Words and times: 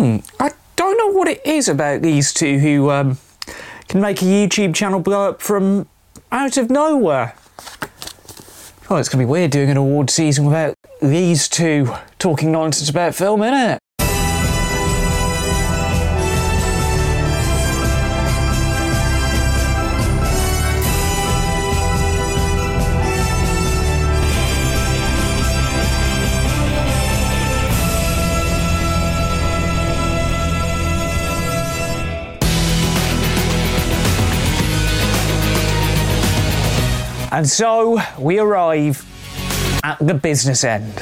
I 0.00 0.52
don't 0.76 0.96
know 0.96 1.08
what 1.08 1.28
it 1.28 1.44
is 1.44 1.68
about 1.68 2.00
these 2.00 2.32
two 2.32 2.58
who 2.58 2.90
um, 2.90 3.18
can 3.88 4.00
make 4.00 4.22
a 4.22 4.24
YouTube 4.24 4.74
channel 4.74 4.98
blow 4.98 5.28
up 5.28 5.42
from 5.42 5.88
out 6.32 6.56
of 6.56 6.70
nowhere. 6.70 7.34
Oh, 8.88 8.96
it's 8.96 9.08
going 9.08 9.20
to 9.20 9.26
be 9.26 9.30
weird 9.30 9.50
doing 9.50 9.68
an 9.68 9.76
award 9.76 10.08
season 10.08 10.46
without 10.46 10.74
these 11.02 11.48
two 11.48 11.92
talking 12.18 12.50
nonsense 12.50 12.88
about 12.88 13.14
film, 13.14 13.40
innit? 13.40 13.78
And 37.40 37.48
so 37.48 37.98
we 38.18 38.38
arrive 38.38 39.02
at 39.82 39.96
the 39.98 40.12
business 40.12 40.62
end. 40.62 40.92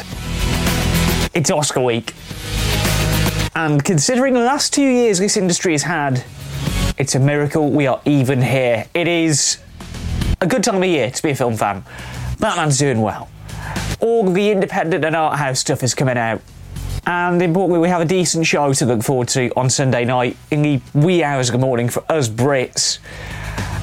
It's 1.35 1.51
Oscar 1.51 1.81
week. 1.81 2.15
And 3.57 3.85
considering 3.85 4.35
the 4.35 4.45
last 4.45 4.73
two 4.73 4.87
years 4.87 5.19
this 5.19 5.37
industry 5.37 5.73
has 5.73 5.83
had, 5.83 6.25
it's 6.97 7.17
a 7.17 7.19
miracle 7.19 7.71
we 7.71 7.89
are 7.89 8.01
even 8.05 8.41
here. 8.41 8.87
It 8.95 9.09
is 9.09 9.59
a 10.41 10.47
good 10.47 10.63
time 10.63 10.77
of 10.77 10.85
year 10.85 11.11
to 11.11 11.23
be 11.25 11.31
a 11.31 11.35
film 11.35 11.57
fan. 11.57 11.83
Batman's 12.39 12.79
doing 12.79 13.01
well. 13.01 13.29
All 13.99 14.31
the 14.31 14.53
independent 14.53 15.05
and 15.05 15.17
art 15.17 15.41
house 15.41 15.59
stuff 15.59 15.83
is 15.83 15.93
coming 15.93 16.17
out. 16.17 16.41
And 17.05 17.43
importantly, 17.43 17.81
we 17.81 17.89
have 17.89 18.01
a 18.01 18.05
decent 18.05 18.47
show 18.47 18.73
to 18.75 18.87
look 18.87 19.03
forward 19.03 19.27
to 19.31 19.51
on 19.57 19.71
Sunday 19.71 20.05
night 20.05 20.37
in 20.53 20.63
the 20.63 20.81
wee 20.95 21.25
hours 21.25 21.49
of 21.49 21.55
the 21.55 21.59
morning 21.59 21.89
for 21.89 22.05
us 22.09 22.29
Brits. 22.29 23.01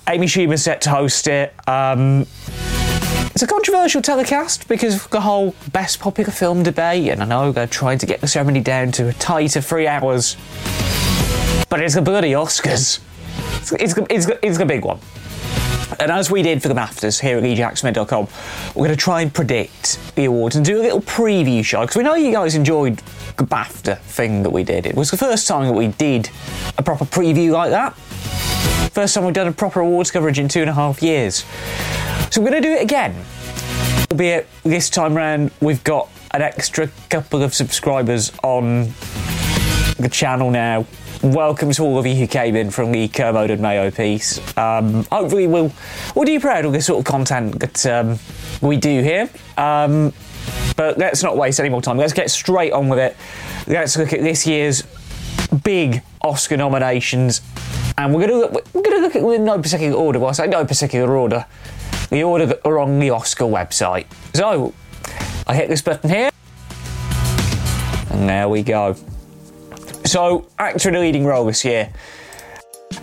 Amy 0.08 0.28
Schumer's 0.28 0.64
set 0.64 0.82
to 0.82 0.92
host 0.92 1.28
it. 1.28 1.54
Um, 1.68 2.28
it's 3.36 3.44
a 3.44 3.48
controversial 3.48 4.02
telecast 4.02 4.66
because 4.70 4.96
of 4.96 5.10
the 5.10 5.20
whole 5.20 5.54
best 5.74 6.00
popular 6.00 6.32
film 6.32 6.64
debate, 6.64 7.10
and 7.10 7.22
I 7.22 7.26
know 7.26 7.52
they're 7.52 7.68
trying 7.68 7.98
to 7.98 8.06
get 8.06 8.22
the 8.22 8.28
ceremony 8.28 8.62
down 8.62 8.94
to 8.94 9.10
a 9.10 9.14
tighter 9.14 9.60
three 9.60 9.88
hours. 9.88 10.38
But 11.68 11.82
it's 11.82 11.96
the 11.96 12.02
bloody 12.02 12.32
Oscars. 12.32 13.02
It's, 13.58 13.74
it's, 13.74 13.94
it's, 14.10 14.28
it's 14.42 14.64
big 14.64 14.86
one. 14.86 15.00
And 16.00 16.14
as 16.14 16.32
we 16.32 16.44
did 16.44 16.62
for 16.62 16.70
the 16.70 16.76
BAFTAs 16.76 17.20
here 17.20 17.38
at 17.38 17.44
leejacksmith.com, 17.44 18.28
we're 18.74 18.86
going 18.86 18.98
to 18.98 19.04
try 19.04 19.22
and 19.22 19.34
predict 19.34 20.16
the 20.16 20.24
awards 20.26 20.56
and 20.56 20.66
do 20.66 20.80
a 20.80 20.84
little 20.84 21.02
preview 21.02 21.64
show 21.64 21.82
because 21.82 21.98
we 21.98 22.04
know 22.04 22.16
you 22.16 22.32
guys 22.32 22.56
enjoyed 22.56 23.00
the 23.36 23.44
BAFTA 23.44 24.00
thing 24.00 24.44
that 24.44 24.52
we 24.52 24.64
did. 24.64 24.86
It 24.86 24.96
was 24.96 25.12
the 25.12 25.18
first 25.18 25.46
time 25.46 25.66
that 25.66 25.74
we 25.74 25.90
did 25.90 26.30
a 26.78 26.84
proper 26.84 27.04
preview 27.04 27.52
like 27.52 27.72
that. 27.72 27.96
First 28.94 29.14
time 29.14 29.26
we've 29.26 29.34
done 29.34 29.48
a 29.48 29.52
proper 29.52 29.82
awards 29.82 30.10
coverage 30.10 30.40
in 30.40 30.48
two 30.48 30.62
and 30.62 30.70
a 30.70 30.74
half 30.74 31.04
years. 31.04 31.44
So 32.32 32.42
we're 32.42 32.50
going 32.50 32.62
to 32.62 32.68
do 32.68 32.74
it 32.74 32.82
again. 32.82 33.16
Albeit 34.12 34.48
this 34.64 34.90
time 34.90 35.14
round, 35.14 35.52
we've 35.62 35.84
got 35.84 36.10
an 36.32 36.42
extra 36.42 36.90
couple 37.10 37.42
of 37.42 37.54
subscribers 37.54 38.32
on 38.44 38.94
the 39.98 40.10
channel 40.12 40.52
now. 40.52 40.86
Welcome 41.24 41.72
to 41.72 41.84
all 41.84 41.98
of 41.98 42.06
you 42.06 42.16
who 42.16 42.28
came 42.28 42.56
in 42.56 42.72
from 42.72 42.92
the 42.92 43.08
Kermode 43.08 43.52
and 43.52 43.62
Mayo 43.62 43.90
piece. 43.90 44.40
Um, 44.58 45.06
hopefully, 45.06 45.48
we'll, 45.48 45.72
we'll 46.14 46.26
do 46.26 46.40
proud 46.40 46.66
of 46.66 46.74
the 46.74 46.82
sort 46.82 47.00
of 47.00 47.06
content 47.06 47.60
that 47.60 47.86
um, 47.86 48.20
we 48.62 48.78
do 48.78 49.02
here. 49.02 49.30
Um, 49.58 50.12
but 50.76 50.98
let's 50.98 51.24
not 51.24 51.38
waste 51.38 51.60
any 51.60 51.70
more 51.70 51.82
time. 51.82 51.98
Let's 51.98 52.14
get 52.14 52.30
straight 52.30 52.74
on 52.74 52.90
with 52.90 53.00
it. 53.00 53.16
Let's 53.66 53.98
look 53.98 54.14
at 54.14 54.22
this 54.22 54.46
year's 54.46 54.84
big 55.64 56.02
Oscar 56.22 56.58
nominations 56.58 57.42
and 57.98 58.14
we're 58.14 58.28
going 58.28 58.32
to 58.32 58.38
look, 58.38 58.74
we're 58.74 58.82
going 58.82 58.98
to 58.98 59.02
look 59.02 59.16
at 59.16 59.24
in 59.24 59.46
no 59.46 59.60
particular 59.60 59.98
order. 59.98 60.20
Well, 60.20 60.30
I 60.30 60.34
say 60.34 60.48
no 60.48 60.66
particular 60.66 61.16
order, 61.16 61.46
the 62.10 62.24
order 62.24 62.46
that 62.46 62.66
are 62.66 62.80
on 62.80 63.00
the 63.00 63.10
Oscar 63.10 63.46
website. 63.46 64.06
So 64.34 64.74
I 65.48 65.56
hit 65.56 65.70
this 65.70 65.82
button 65.82 66.10
here, 66.10 66.32
and 68.12 68.30
there 68.30 68.50
we 68.50 68.64
go. 68.64 68.96
So 70.06 70.48
actor 70.60 70.90
in 70.90 70.96
a 70.96 71.00
leading 71.00 71.26
role 71.26 71.46
this 71.46 71.66
year. 71.66 71.92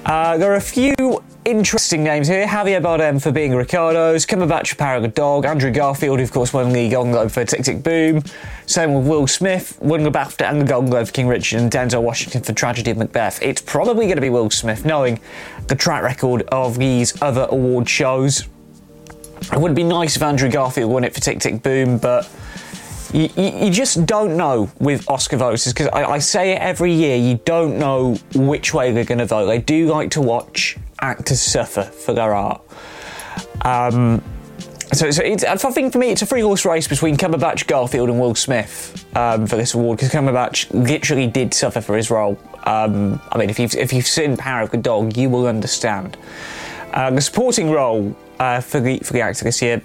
Uh, 0.07 0.37
there 0.39 0.53
are 0.53 0.57
a 0.57 0.61
few 0.61 1.23
interesting 1.45 2.03
names 2.05 2.29
here. 2.29 2.47
Javier 2.47 2.81
Bardem 2.81 3.21
for 3.21 3.33
being 3.33 3.55
Ricardo's, 3.55 4.25
Cumberbatch 4.27 4.69
for 4.69 4.77
Power 4.77 4.97
of 4.97 5.03
the 5.03 5.09
Dog, 5.09 5.45
Andrew 5.45 5.71
Garfield, 5.71 6.19
who 6.19 6.25
of 6.25 6.33
course 6.33 6.53
won 6.53 6.73
the 6.73 6.89
Golden 6.89 7.13
Globe 7.13 7.31
for 7.31 7.45
Tick 7.45 7.63
Tick 7.63 7.83
Boom, 7.83 8.23
same 8.67 8.95
with 8.95 9.07
Will 9.07 9.27
Smith, 9.27 9.79
won 9.81 10.03
the 10.03 10.11
BAFTA 10.11 10.49
and 10.49 10.61
the 10.61 10.65
Golden 10.65 10.91
Globe 10.91 11.07
for 11.07 11.13
King 11.13 11.29
Richard, 11.29 11.61
and 11.61 11.71
Denzel 11.71 12.03
Washington 12.03 12.43
for 12.43 12.53
Tragedy 12.53 12.93
of 12.93 12.97
Macbeth. 12.97 13.43
It's 13.43 13.61
probably 13.61 14.07
going 14.07 14.17
to 14.17 14.23
be 14.23 14.31
Will 14.31 14.51
Smith, 14.51 14.85
knowing 14.85 15.21
the 15.67 15.75
track 15.75 16.03
record 16.03 16.43
of 16.49 16.79
these 16.79 17.21
other 17.21 17.47
award 17.51 17.89
shows. 17.89 18.49
It 19.51 19.61
would 19.61 19.75
be 19.75 19.85
nice 19.85 20.17
if 20.17 20.23
Andrew 20.23 20.51
Garfield 20.51 20.91
won 20.91 21.05
it 21.05 21.15
for 21.15 21.21
Tick 21.21 21.41
Tick 21.41 21.63
Boom, 21.63 21.99
but 21.99 22.31
you, 23.13 23.29
you, 23.37 23.71
just 23.71 24.07
don't 24.07 24.37
know 24.37 24.71
with 24.79 25.09
Oscar 25.09 25.37
voters 25.37 25.71
because 25.73 25.89
I, 25.89 26.05
I, 26.05 26.19
say 26.19 26.53
it 26.53 26.61
every 26.61 26.93
year. 26.93 27.17
You 27.17 27.39
don't 27.45 27.79
know 27.79 28.15
which 28.35 28.73
way 28.73 28.91
they're 28.93 29.05
going 29.05 29.19
to 29.19 29.27
vote. 29.27 29.47
They 29.47 29.59
do 29.59 29.87
like 29.87 30.13
to 30.13 30.23
watch 30.23 30.79
actors 30.99 31.41
suffer 31.41 31.83
for 31.83 32.15
their 32.15 32.35
art. 32.35 32.63
Um, 33.63 34.23
so, 34.93 35.11
so 35.11 35.23
I 35.23 35.57
think 35.57 35.93
for 35.93 35.99
me, 35.99 36.11
it's 36.11 36.23
a 36.23 36.27
three 36.27 36.41
horse 36.41 36.65
race 36.65 36.89
between 36.89 37.17
Cumberbatch, 37.17 37.67
Garfield, 37.67 38.09
and 38.09 38.21
Will 38.21 38.35
Smith 38.35 39.07
um, 39.17 39.47
for 39.47 39.57
this 39.57 39.75
award 39.75 39.99
because 39.99 40.13
Cumberbatch 40.13 40.71
literally 40.73 41.27
did 41.27 41.53
suffer 41.53 41.81
for 41.81 41.97
his 41.97 42.11
role. 42.11 42.39
Um, 42.65 43.21
I 43.31 43.39
mean, 43.39 43.51
if 43.51 43.59
you've, 43.59 43.75
if 43.75 43.93
you've 43.93 44.07
seen 44.07 44.37
Power 44.37 44.63
of 44.63 44.71
the 44.71 44.77
Dog, 44.79 45.17
you 45.17 45.29
will 45.29 45.47
understand. 45.47 46.17
Uh, 46.93 47.11
the 47.11 47.21
supporting 47.21 47.71
role 47.71 48.17
uh, 48.43 48.61
for 48.61 48.81
the 48.81 48.99
for 48.99 49.13
the 49.13 49.21
actor 49.21 49.45
this 49.45 49.63
year 49.63 49.81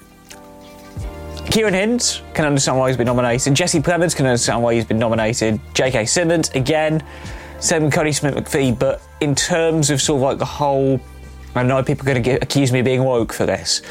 Ciarán 1.49 1.73
Hinds 1.73 2.21
can 2.33 2.45
understand 2.45 2.77
why 2.77 2.89
he's 2.89 2.97
been 2.97 3.07
nominated. 3.07 3.55
Jesse 3.55 3.79
Plemons 3.79 4.13
can 4.13 4.25
understand 4.25 4.61
why 4.61 4.73
he's 4.73 4.83
been 4.83 4.99
nominated. 4.99 5.61
J.K. 5.73 6.05
Simmons, 6.05 6.49
again. 6.49 7.01
Same 7.59 7.85
with 7.85 7.93
Kodi 7.93 8.13
Smit-McPhee. 8.13 8.77
But 8.77 9.01
in 9.21 9.33
terms 9.33 9.89
of 9.89 10.01
sort 10.01 10.17
of 10.17 10.23
like 10.23 10.37
the 10.39 10.45
whole, 10.45 10.99
I 11.55 11.63
know 11.63 11.81
people 11.81 12.07
are 12.07 12.13
going 12.13 12.23
to 12.23 12.31
accuse 12.43 12.73
me 12.73 12.79
of 12.79 12.85
being 12.85 13.03
woke 13.03 13.31
for 13.31 13.45
this, 13.45 13.81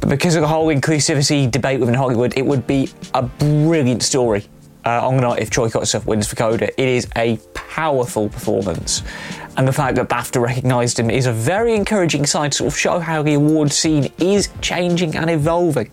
but 0.00 0.08
because 0.08 0.36
of 0.36 0.40
the 0.40 0.48
whole 0.48 0.68
inclusivity 0.68 1.50
debate 1.50 1.80
within 1.80 1.94
Hollywood, 1.94 2.32
it 2.36 2.46
would 2.46 2.66
be 2.66 2.88
a 3.12 3.22
brilliant 3.22 4.02
story 4.02 4.46
uh, 4.86 5.06
on 5.06 5.16
night 5.18 5.42
if 5.42 5.50
Troy 5.50 5.68
Kotsur 5.68 6.04
wins 6.06 6.26
for 6.28 6.36
Coda. 6.36 6.68
It 6.80 6.88
is 6.88 7.08
a 7.16 7.38
powerful 7.52 8.28
performance. 8.28 9.02
And 9.56 9.66
the 9.66 9.72
fact 9.72 9.96
that 9.96 10.08
BAFTA 10.08 10.40
recognised 10.40 10.98
him 10.98 11.10
is 11.10 11.26
a 11.26 11.32
very 11.32 11.74
encouraging 11.74 12.24
sign 12.26 12.50
to 12.50 12.56
sort 12.56 12.72
of 12.72 12.78
show 12.78 12.98
how 13.00 13.22
the 13.22 13.34
award 13.34 13.72
scene 13.72 14.12
is 14.18 14.48
changing 14.60 15.16
and 15.16 15.28
evolving 15.28 15.90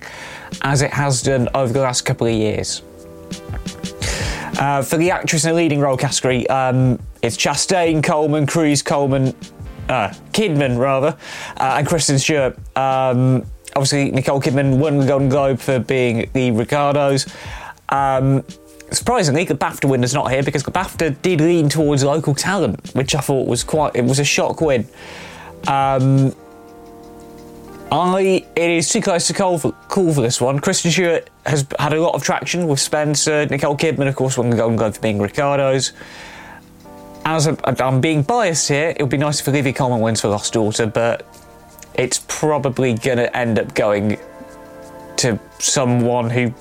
as 0.61 0.81
it 0.81 0.91
has 0.91 1.21
done 1.21 1.49
over 1.55 1.73
the 1.73 1.81
last 1.81 2.01
couple 2.01 2.27
of 2.27 2.33
years. 2.33 2.83
Uh, 4.59 4.83
for 4.83 4.97
the 4.97 5.09
actress 5.09 5.45
in 5.45 5.51
a 5.51 5.53
leading 5.53 5.79
role 5.79 5.97
category, 5.97 6.47
um, 6.49 6.99
it's 7.21 7.35
Chastain, 7.37 8.03
Coleman, 8.03 8.45
Cruz, 8.45 8.83
Coleman, 8.83 9.33
uh, 9.89 10.09
Kidman 10.31 10.77
rather, 10.77 11.17
uh, 11.57 11.75
and 11.77 11.87
Kristen 11.87 12.19
Stewart. 12.19 12.55
Um, 12.77 13.45
obviously, 13.75 14.11
Nicole 14.11 14.41
Kidman 14.41 14.77
won 14.77 14.99
the 14.99 15.07
Golden 15.07 15.29
Globe 15.29 15.59
for 15.59 15.79
being 15.79 16.29
the 16.33 16.51
Ricardos. 16.51 17.33
Um, 17.89 18.43
surprisingly, 18.93 19.43
the 19.43 19.55
BAFTA 19.55 19.89
winner's 19.89 20.13
not 20.13 20.31
here 20.31 20.43
because 20.43 20.63
the 20.63 20.71
BAFTA 20.71 21.21
did 21.21 21.41
lean 21.41 21.69
towards 21.69 22.03
local 22.03 22.35
talent, 22.35 22.93
which 22.93 23.15
I 23.15 23.19
thought 23.19 23.47
was 23.47 23.63
quite. 23.63 23.95
It 23.95 24.03
was 24.03 24.19
a 24.19 24.23
shock 24.23 24.61
win. 24.61 24.87
Um, 25.67 26.35
I 27.91 28.43
it 28.55 28.71
is 28.71 28.89
too 28.89 29.01
close 29.01 29.27
to 29.27 29.33
call 29.33 29.59
for, 29.59 29.71
call 29.87 30.13
for 30.13 30.21
this 30.21 30.41
one. 30.41 30.59
Kristen 30.59 30.91
Stewart 30.91 31.29
has 31.45 31.67
had 31.77 31.93
a 31.93 32.01
lot 32.01 32.15
of 32.15 32.23
traction 32.23 32.67
with 32.67 32.79
Spencer. 32.79 33.45
Nicole 33.45 33.77
Kidman, 33.77 34.07
of 34.07 34.15
course, 34.15 34.37
won 34.37 34.49
the 34.49 34.57
Golden 34.57 34.77
Globe 34.77 34.95
for 34.95 35.01
being 35.01 35.19
Ricardos. 35.19 35.93
As 37.25 37.47
i 37.47 37.55
am 37.79 38.01
being 38.01 38.23
biased 38.23 38.67
here, 38.67 38.89
it 38.89 39.01
would 39.01 39.11
be 39.11 39.17
nice 39.17 39.39
if 39.39 39.47
Olivia 39.47 39.71
Colman 39.71 40.01
wins 40.01 40.21
for 40.21 40.27
Lost 40.27 40.53
Daughter, 40.53 40.87
but 40.87 41.25
it's 41.93 42.25
probably 42.27 42.95
going 42.95 43.17
to 43.17 43.37
end 43.37 43.59
up 43.59 43.73
going 43.75 44.17
to 45.17 45.39
someone 45.59 46.29
who 46.29 46.53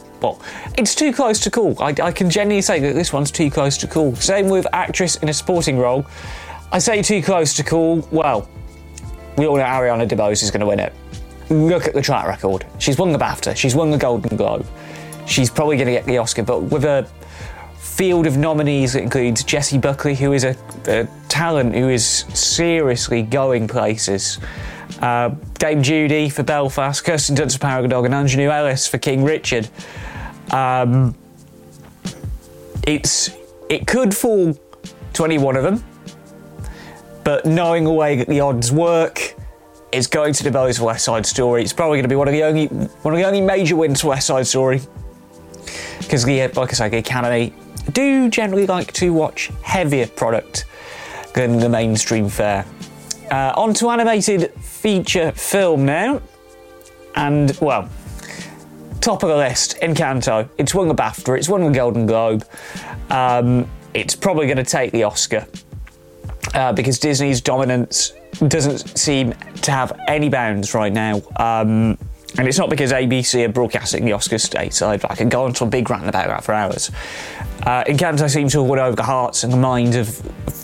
it's 0.78 0.94
too 0.94 1.12
close 1.12 1.40
to 1.40 1.50
call. 1.50 1.80
I, 1.82 1.94
I, 2.02 2.12
can 2.12 2.30
genuinely 2.30 2.62
say 2.62 2.80
that 2.80 2.94
this 2.94 3.12
one's 3.12 3.30
too 3.30 3.50
close 3.50 3.76
to 3.78 3.86
call. 3.86 4.14
Same 4.16 4.48
with 4.48 4.66
actress 4.72 5.16
in 5.16 5.28
a 5.28 5.34
sporting 5.34 5.78
role. 5.78 6.06
I 6.70 6.78
say 6.78 7.02
too 7.02 7.22
close 7.22 7.54
to 7.54 7.64
call. 7.64 8.06
Well, 8.10 8.48
we 9.36 9.46
all 9.46 9.56
know 9.56 9.62
Ariana 9.62 10.08
DeBose 10.08 10.42
is 10.42 10.50
going 10.50 10.60
to 10.60 10.66
win 10.66 10.80
it. 10.80 10.92
Look 11.50 11.86
at 11.86 11.94
the 11.94 12.02
track 12.02 12.26
record. 12.26 12.64
She's 12.78 12.98
won 12.98 13.12
the 13.12 13.19
BAFTA. 13.19 13.56
She's 13.56 13.74
won 13.74 13.90
the 13.90 13.98
Golden 13.98 14.36
Globe. 14.36 14.66
She's 15.26 15.50
probably 15.50 15.76
going 15.76 15.86
to 15.86 15.92
get 15.92 16.06
the 16.06 16.19
Oscar. 16.19 16.42
But 16.42 16.62
with 16.62 16.84
a 16.84 17.06
field 17.78 18.26
of 18.26 18.36
nominees 18.36 18.94
that 18.94 19.02
includes 19.02 19.44
Jessie 19.44 19.76
Buckley, 19.76 20.14
who 20.14 20.32
is 20.32 20.44
a, 20.44 20.56
a 20.86 21.06
talent 21.28 21.74
who 21.74 21.88
is 21.88 22.04
seriously 22.32 23.22
going 23.22 23.69
places. 23.69 24.38
Uh, 25.00 25.30
Dame 25.58 25.82
Judi 25.82 26.32
for 26.32 26.42
Belfast, 26.42 27.04
Kirsten 27.04 27.36
Dunst 27.36 27.58
for 27.58 27.82
the 27.82 27.88
Dog, 27.88 28.04
and 28.04 28.14
Aunjanue 28.14 28.50
Ellis 28.50 28.86
for 28.86 28.98
King 28.98 29.24
Richard. 29.24 29.69
Um, 30.52 31.14
it's 32.87 33.31
it 33.69 33.87
could 33.87 34.14
fall 34.14 34.56
to 35.14 35.25
any 35.25 35.38
one 35.38 35.56
of 35.56 35.62
them. 35.62 35.82
But 37.25 37.46
knowing 37.46 37.84
the 37.84 37.93
way 37.93 38.16
that 38.16 38.26
the 38.26 38.40
odds 38.40 38.72
work, 38.72 39.34
it's 39.93 40.06
going 40.06 40.32
to 40.34 40.50
Bells 40.50 40.81
West 40.81 41.04
Side 41.04 41.25
Story. 41.25 41.62
It's 41.62 41.72
probably 41.72 41.99
going 41.99 42.04
to 42.04 42.08
be 42.08 42.16
one 42.16 42.28
of 42.28 42.32
the 42.32 42.43
only 42.43 42.66
one 42.66 43.14
of 43.14 43.19
the 43.19 43.26
only 43.26 43.40
major 43.40 43.76
wins 43.76 44.00
for 44.00 44.08
West 44.08 44.26
Side 44.26 44.46
Story. 44.46 44.81
Because 45.99 46.25
the 46.25 46.49
like 46.49 46.70
I 46.70 46.72
say, 46.72 46.88
the 46.88 46.98
Academy 46.98 47.55
do 47.93 48.28
generally 48.28 48.66
like 48.66 48.93
to 48.94 49.12
watch 49.12 49.50
heavier 49.62 50.06
product 50.06 50.66
than 51.34 51.58
the 51.58 51.69
mainstream 51.69 52.28
fare. 52.28 52.64
Uh, 53.31 53.52
on 53.56 53.72
to 53.75 53.88
animated 53.88 54.52
feature 54.60 55.32
film 55.32 55.87
now. 55.87 56.20
And, 57.14 57.56
well, 57.60 57.88
top 59.02 59.22
of 59.22 59.28
the 59.28 59.37
list, 59.37 59.76
Encanto. 59.82 60.49
It's 60.56 60.75
won 60.75 60.88
the 60.88 60.94
BAFTA, 60.94 61.37
it's 61.37 61.49
won 61.49 61.64
the 61.64 61.70
Golden 61.70 62.06
Globe. 62.06 62.46
Um, 63.10 63.69
it's 63.93 64.16
probably 64.16 64.46
going 64.46 64.56
to 64.56 64.64
take 64.64 64.93
the 64.93 65.02
Oscar 65.02 65.46
uh, 66.54 66.72
because 66.72 66.99
Disney's 66.99 67.40
dominance 67.40 68.12
doesn't 68.49 68.96
seem 68.99 69.32
to 69.62 69.70
have 69.70 69.99
any 70.08 70.28
bounds 70.28 70.72
right 70.72 70.93
now. 70.93 71.20
Um, 71.37 71.99
and 72.38 72.49
it's 72.49 72.56
not 72.56 72.70
because 72.70 72.93
ABC 72.93 73.44
are 73.44 73.52
broadcasting 73.52 74.06
the 74.06 74.12
Oscars 74.12 74.49
stateside. 74.49 75.05
I 75.10 75.14
can 75.14 75.28
go 75.28 75.44
on 75.44 75.52
to 75.55 75.64
a 75.64 75.66
big 75.66 75.90
rant 75.90 76.08
about 76.08 76.28
that 76.28 76.44
for 76.44 76.55
hours. 76.55 76.90
Uh, 77.64 77.84
Encanto 77.84 78.31
seems 78.31 78.52
to 78.52 78.60
have 78.60 78.69
won 78.69 78.78
over 78.78 78.96
the 78.96 79.02
hearts 79.02 79.44
and 79.44 79.52
the 79.52 79.58
minds 79.58 79.96
of 79.96 80.20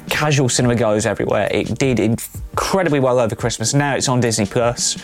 casual 0.08 0.49
cinema 0.49 0.75
goers 0.75 1.05
everywhere. 1.05 1.49
It 1.50 1.79
did 1.79 2.00
incredibly 2.00 3.00
well 3.00 3.19
over 3.19 3.37
Christmas. 3.37 3.75
Now 3.75 3.96
it's 3.96 4.08
on 4.08 4.20
Disney 4.20 4.46
Plus. 4.46 4.96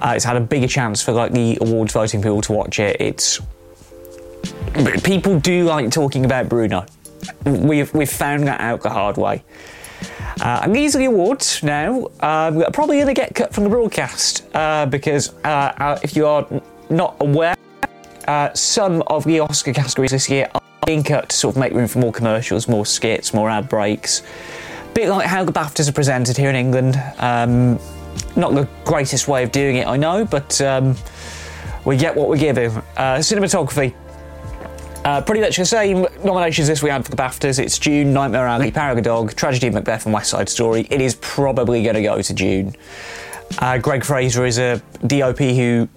Uh, 0.00 0.14
it's 0.16 0.24
had 0.24 0.36
a 0.36 0.40
bigger 0.40 0.66
chance 0.66 1.02
for 1.02 1.12
like 1.12 1.32
the 1.32 1.58
awards 1.60 1.92
voting 1.92 2.22
people 2.22 2.40
to 2.42 2.52
watch 2.52 2.78
it. 2.78 2.96
It's 3.00 3.40
people 5.02 5.38
do 5.38 5.64
like 5.64 5.90
talking 5.90 6.24
about 6.24 6.48
Bruno. 6.48 6.86
We've 7.44 7.92
we've 7.92 8.10
found 8.10 8.46
that 8.46 8.60
out 8.60 8.82
the 8.82 8.90
hard 8.90 9.16
way. 9.16 9.44
Uh, 10.40 10.60
and 10.62 10.74
these 10.74 10.96
are 10.96 10.98
the 10.98 11.04
awards 11.04 11.62
now. 11.62 12.06
Um, 12.20 12.64
probably 12.72 12.96
going 12.96 13.08
to 13.08 13.14
get 13.14 13.34
cut 13.34 13.52
from 13.52 13.64
the 13.64 13.70
broadcast 13.70 14.46
uh, 14.54 14.86
because 14.86 15.34
uh, 15.44 15.72
uh 15.76 15.98
if 16.02 16.16
you 16.16 16.26
are 16.26 16.46
not 16.88 17.16
aware, 17.20 17.56
uh, 18.26 18.52
some 18.54 19.02
of 19.08 19.24
the 19.24 19.40
Oscar 19.40 19.74
categories 19.74 20.12
this 20.12 20.30
year 20.30 20.48
are 20.54 20.62
being 20.86 21.02
cut 21.02 21.28
to 21.28 21.36
sort 21.36 21.56
of 21.56 21.60
make 21.60 21.74
room 21.74 21.86
for 21.86 21.98
more 21.98 22.12
commercials, 22.12 22.68
more 22.68 22.86
skits, 22.86 23.34
more 23.34 23.50
ad 23.50 23.68
breaks. 23.68 24.22
A 24.82 24.92
bit 24.94 25.08
like 25.10 25.26
how 25.26 25.44
the 25.44 25.52
BAFTAs 25.52 25.88
are 25.88 25.92
presented 25.92 26.36
here 26.36 26.48
in 26.48 26.56
England. 26.56 27.00
Um, 27.18 27.78
not 28.36 28.54
the 28.54 28.68
greatest 28.84 29.28
way 29.28 29.42
of 29.42 29.52
doing 29.52 29.76
it, 29.76 29.86
I 29.86 29.96
know, 29.96 30.24
but 30.24 30.60
um, 30.60 30.96
we 31.84 31.96
get 31.96 32.14
what 32.14 32.28
we 32.28 32.38
give 32.38 32.56
him. 32.56 32.76
Uh, 32.96 33.16
cinematography. 33.16 33.94
Uh, 35.04 35.22
pretty 35.22 35.40
much 35.40 35.56
the 35.56 35.64
same 35.64 36.06
nominations 36.24 36.68
as 36.68 36.82
we 36.82 36.90
had 36.90 37.04
for 37.04 37.10
the 37.10 37.16
BAFTAs. 37.16 37.58
It's 37.58 37.78
Dune, 37.78 38.12
Nightmare 38.12 38.46
Alley, 38.46 38.70
Power 38.70 39.00
Dog, 39.00 39.34
Tragedy 39.34 39.70
Macbeth, 39.70 40.04
and 40.04 40.12
West 40.12 40.30
Side 40.30 40.48
Story. 40.48 40.86
It 40.90 41.00
is 41.00 41.14
probably 41.22 41.82
going 41.82 41.94
to 41.94 42.02
go 42.02 42.20
to 42.20 42.34
Dune. 42.34 42.74
Uh, 43.58 43.78
Greig 43.78 44.04
Fraser 44.04 44.44
is 44.44 44.58
a 44.58 44.82
DOP 45.06 45.38
who 45.38 45.88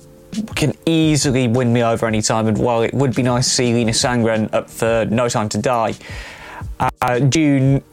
can 0.56 0.74
easily 0.86 1.50
win 1.50 1.74
me 1.74 1.84
over 1.84 2.08
any 2.08 2.22
time, 2.22 2.48
and 2.48 2.58
while 2.58 2.82
it 2.82 2.94
would 2.94 3.14
be 3.14 3.24
nice 3.24 3.46
to 3.46 3.52
see 3.52 3.74
Linus 3.74 4.02
Sandgren 4.02 4.52
up 4.54 4.70
for 4.70 5.06
No 5.12 5.28
Time 5.28 5.50
to 5.50 5.58
Die, 5.58 5.94
uh, 6.80 7.20
Dune 7.20 7.84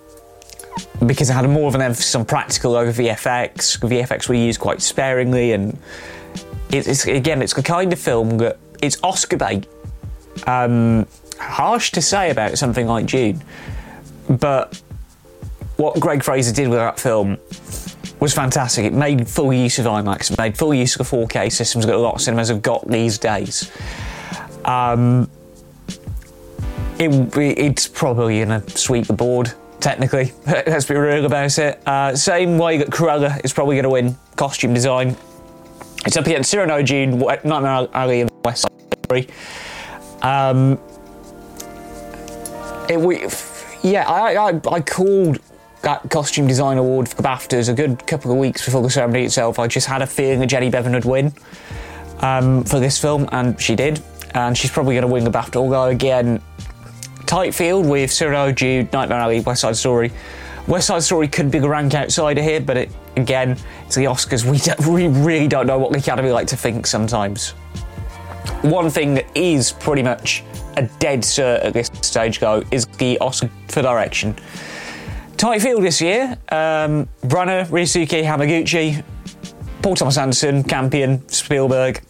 because 1.06 1.30
it 1.30 1.34
had 1.34 1.48
more 1.48 1.68
of 1.68 1.74
an 1.74 1.82
emphasis 1.82 2.14
on 2.14 2.24
practical 2.24 2.76
over 2.76 2.92
VFX. 2.92 3.78
VFX 3.78 4.28
we 4.28 4.38
use 4.38 4.58
quite 4.58 4.82
sparingly, 4.82 5.52
and 5.52 5.78
it's 6.70 7.06
again, 7.06 7.42
it's 7.42 7.54
the 7.54 7.62
kind 7.62 7.92
of 7.92 7.98
film 7.98 8.38
that 8.38 8.58
it's 8.82 9.02
Oscar 9.02 9.36
bait. 9.36 9.66
Um, 10.46 11.06
harsh 11.38 11.90
to 11.92 12.02
say 12.02 12.30
about 12.30 12.58
something 12.58 12.86
like 12.86 13.06
Dune, 13.06 13.42
but 14.28 14.80
what 15.76 15.98
Greig 15.98 16.22
Fraser 16.22 16.52
did 16.52 16.68
with 16.68 16.78
that 16.78 17.00
film 17.00 17.38
was 18.20 18.34
fantastic. 18.34 18.84
It 18.84 18.92
made 18.92 19.26
full 19.26 19.52
use 19.52 19.78
of 19.78 19.86
IMAX, 19.86 20.30
it 20.30 20.38
made 20.38 20.56
full 20.56 20.74
use 20.74 20.98
of 20.98 21.10
the 21.10 21.16
4K 21.16 21.50
systems 21.50 21.86
that 21.86 21.94
a 21.94 21.98
lot 21.98 22.16
of 22.16 22.20
cinemas 22.20 22.48
have 22.48 22.62
got 22.62 22.86
these 22.86 23.18
days. 23.18 23.70
Um, 24.64 25.30
it, 26.98 27.36
it's 27.36 27.88
probably 27.88 28.44
going 28.44 28.60
to 28.60 28.78
sweep 28.78 29.06
the 29.06 29.14
board 29.14 29.52
technically. 29.80 30.32
Let's 30.46 30.84
be 30.84 30.94
real 30.94 31.24
about 31.24 31.58
it. 31.58 31.86
Uh, 31.86 32.14
same 32.14 32.58
way 32.58 32.78
that 32.78 32.88
Cruella 32.88 33.42
is 33.44 33.52
probably 33.52 33.76
going 33.76 33.84
to 33.84 33.90
win 33.90 34.16
costume 34.36 34.74
design. 34.74 35.16
It's 36.06 36.16
up 36.16 36.26
against 36.26 36.50
Cyrano 36.50 36.76
O'Gene, 36.76 37.18
Nightmare 37.18 37.88
Alley, 37.92 38.22
and 38.22 38.30
West 38.44 38.66
Side 39.10 39.30
Um, 40.22 40.78
it, 42.88 42.98
we, 42.98 43.26
yeah, 43.82 44.08
I, 44.08 44.50
I, 44.50 44.60
I 44.70 44.80
called 44.80 45.40
that 45.82 46.10
costume 46.10 46.46
design 46.46 46.78
award 46.78 47.08
for 47.08 47.16
the 47.16 47.22
BAFTAs 47.22 47.68
a 47.68 47.74
good 47.74 48.06
couple 48.06 48.30
of 48.30 48.36
weeks 48.36 48.64
before 48.64 48.82
the 48.82 48.90
ceremony 48.90 49.24
itself. 49.24 49.58
I 49.58 49.66
just 49.66 49.86
had 49.86 50.02
a 50.02 50.06
feeling 50.06 50.40
that 50.40 50.46
Jenny 50.46 50.70
Beavan 50.70 50.92
would 50.92 51.04
win 51.04 51.32
um, 52.20 52.64
for 52.64 52.80
this 52.80 52.98
film, 52.98 53.28
and 53.32 53.60
she 53.60 53.74
did. 53.74 54.02
And 54.34 54.56
she's 54.56 54.70
probably 54.70 54.94
going 54.94 55.02
to 55.02 55.12
win 55.12 55.24
the 55.24 55.30
BAFTA, 55.30 55.56
although, 55.56 55.86
again, 55.86 56.40
tight 57.30 57.54
field 57.54 57.86
with 57.86 58.10
Cyrano, 58.10 58.50
Dune, 58.50 58.88
Nightmare 58.92 59.20
Alley, 59.20 59.38
West 59.38 59.60
Side 59.60 59.76
Story. 59.76 60.10
West 60.66 60.88
Side 60.88 61.04
Story 61.04 61.28
could 61.28 61.48
be 61.48 61.60
the 61.60 61.68
rank 61.68 61.94
outsider 61.94 62.42
here, 62.42 62.60
but 62.60 62.76
it, 62.76 62.90
again, 63.16 63.56
it's 63.86 63.94
the 63.94 64.06
Oscars. 64.06 64.44
We, 64.44 64.92
we 64.92 65.06
really 65.06 65.46
don't 65.46 65.68
know 65.68 65.78
what 65.78 65.92
the 65.92 65.98
Academy 65.98 66.32
like 66.32 66.48
to 66.48 66.56
think 66.56 66.88
sometimes. 66.88 67.50
One 68.62 68.90
thing 68.90 69.14
that 69.14 69.26
is 69.36 69.70
pretty 69.70 70.02
much 70.02 70.42
a 70.76 70.82
dead 70.98 71.20
cert 71.20 71.64
at 71.64 71.72
this 71.72 71.88
stage, 72.02 72.40
though, 72.40 72.64
is 72.72 72.86
the 72.98 73.16
Oscar 73.20 73.48
for 73.68 73.80
direction. 73.80 74.34
Tight 75.36 75.62
field 75.62 75.84
this 75.84 76.00
year. 76.00 76.36
Um, 76.48 77.08
Branagh, 77.22 77.68
Ryusuke 77.68 78.24
Hamaguchi, 78.24 79.04
Paul 79.82 79.94
Thomas 79.94 80.18
Anderson, 80.18 80.64
Campion, 80.64 81.28
Spielberg, 81.28 82.02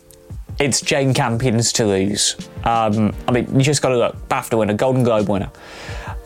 it's 0.60 0.82
Jane 0.82 1.14
Campion's 1.14 1.72
to 1.72 1.86
lose. 1.86 2.36
Um, 2.64 3.14
I 3.26 3.32
mean, 3.32 3.52
you 3.54 3.62
just 3.62 3.80
got 3.80 3.88
to 3.88 3.98
look. 3.98 4.28
BAFTA 4.28 4.58
winner, 4.58 4.74
Golden 4.74 5.02
Globe 5.02 5.28
winner. 5.28 5.50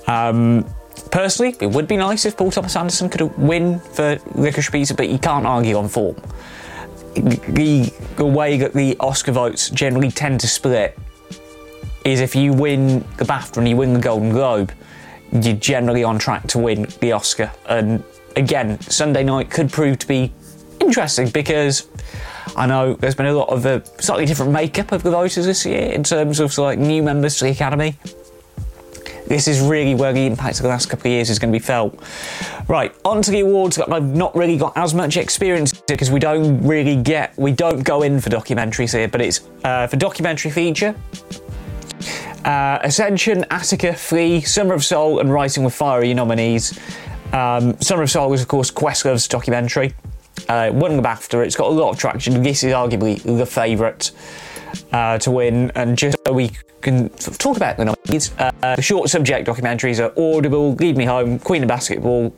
Um, 0.08 0.66
personally, 1.10 1.56
it 1.60 1.70
would 1.70 1.86
be 1.86 1.96
nice 1.96 2.26
if 2.26 2.36
Paul 2.36 2.50
Thomas 2.50 2.74
Anderson 2.74 3.08
could 3.08 3.22
win 3.38 3.78
for 3.78 4.16
Licorice 4.34 4.70
Pizza, 4.70 4.94
but 4.94 5.08
you 5.08 5.18
can't 5.18 5.46
argue 5.46 5.76
on 5.76 5.88
form. 5.88 6.16
The, 7.14 7.92
the 8.16 8.26
way 8.26 8.58
that 8.58 8.74
the 8.74 8.96
Oscar 8.98 9.30
votes 9.30 9.70
generally 9.70 10.10
tend 10.10 10.40
to 10.40 10.48
split 10.48 10.98
is 12.04 12.20
if 12.20 12.34
you 12.34 12.52
win 12.52 13.00
the 13.16 13.24
BAFTA 13.24 13.58
and 13.58 13.68
you 13.68 13.76
win 13.76 13.94
the 13.94 14.00
Golden 14.00 14.30
Globe, 14.30 14.72
you're 15.32 15.56
generally 15.56 16.02
on 16.02 16.18
track 16.18 16.46
to 16.48 16.58
win 16.58 16.88
the 17.00 17.12
Oscar. 17.12 17.52
And 17.66 18.02
again, 18.34 18.80
Sunday 18.80 19.22
night 19.22 19.48
could 19.48 19.70
prove 19.70 20.00
to 20.00 20.08
be 20.08 20.32
interesting 20.80 21.30
because 21.30 21.88
I 22.56 22.66
know 22.66 22.94
there's 22.94 23.14
been 23.14 23.26
a 23.26 23.32
lot 23.32 23.48
of 23.48 23.66
a 23.66 23.84
slightly 24.00 24.26
different 24.26 24.52
makeup 24.52 24.92
of 24.92 25.02
the 25.02 25.10
voters 25.10 25.46
this 25.46 25.64
year 25.64 25.92
in 25.92 26.02
terms 26.02 26.40
of 26.40 26.56
like 26.58 26.78
new 26.78 27.02
members 27.02 27.38
to 27.38 27.44
the 27.44 27.50
academy. 27.50 27.96
This 29.26 29.48
is 29.48 29.60
really 29.60 29.94
where 29.94 30.12
the 30.12 30.26
impact 30.26 30.58
of 30.58 30.64
the 30.64 30.68
last 30.68 30.90
couple 30.90 31.08
of 31.08 31.12
years 31.12 31.30
is 31.30 31.38
going 31.38 31.52
to 31.52 31.58
be 31.58 31.64
felt. 31.64 31.98
Right, 32.68 32.94
on 33.04 33.22
to 33.22 33.30
the 33.30 33.40
awards 33.40 33.78
I've 33.78 34.04
not 34.04 34.34
really 34.36 34.58
got 34.58 34.76
as 34.76 34.92
much 34.92 35.16
experience 35.16 35.72
because 35.72 36.10
we 36.10 36.20
don't 36.20 36.62
really 36.62 36.96
get, 36.96 37.36
we 37.38 37.52
don't 37.52 37.82
go 37.82 38.02
in 38.02 38.20
for 38.20 38.28
documentaries 38.28 38.96
here, 38.96 39.08
but 39.08 39.22
it's 39.22 39.48
uh, 39.64 39.86
for 39.86 39.96
documentary 39.96 40.50
feature. 40.50 40.94
Uh, 42.44 42.78
Ascension, 42.82 43.46
Attica, 43.50 43.94
Flee, 43.94 44.42
Summer 44.42 44.74
of 44.74 44.84
Soul, 44.84 45.20
and 45.20 45.32
Writing 45.32 45.64
with 45.64 45.74
Fire 45.74 46.00
are 46.00 46.04
your 46.04 46.16
nominees. 46.16 46.78
Um, 47.32 47.80
Summer 47.80 48.02
of 48.02 48.10
Soul 48.10 48.32
is, 48.34 48.42
of 48.42 48.48
course, 48.48 48.70
Questlove's 48.70 49.26
documentary. 49.26 49.94
Uh, 50.48 50.70
won 50.72 50.96
the 50.96 51.02
BAFTA. 51.02 51.44
It's 51.44 51.56
got 51.56 51.68
a 51.68 51.74
lot 51.74 51.90
of 51.90 51.98
traction. 51.98 52.42
This 52.42 52.64
is 52.64 52.72
arguably 52.72 53.22
the 53.22 53.46
favourite 53.46 54.10
uh, 54.92 55.18
to 55.18 55.30
win. 55.30 55.70
And 55.74 55.96
just 55.96 56.16
so 56.26 56.32
we 56.32 56.50
can 56.80 57.08
talk 57.10 57.56
about 57.56 57.76
the 57.76 57.86
nominees, 57.86 58.32
uh, 58.38 58.50
the 58.76 58.82
short 58.82 59.08
subject 59.08 59.48
documentaries 59.48 60.00
are 60.00 60.12
Audible, 60.20 60.74
Lead 60.74 60.96
Me 60.96 61.04
Home, 61.04 61.38
Queen 61.38 61.62
of 61.62 61.68
Basketball, 61.68 62.30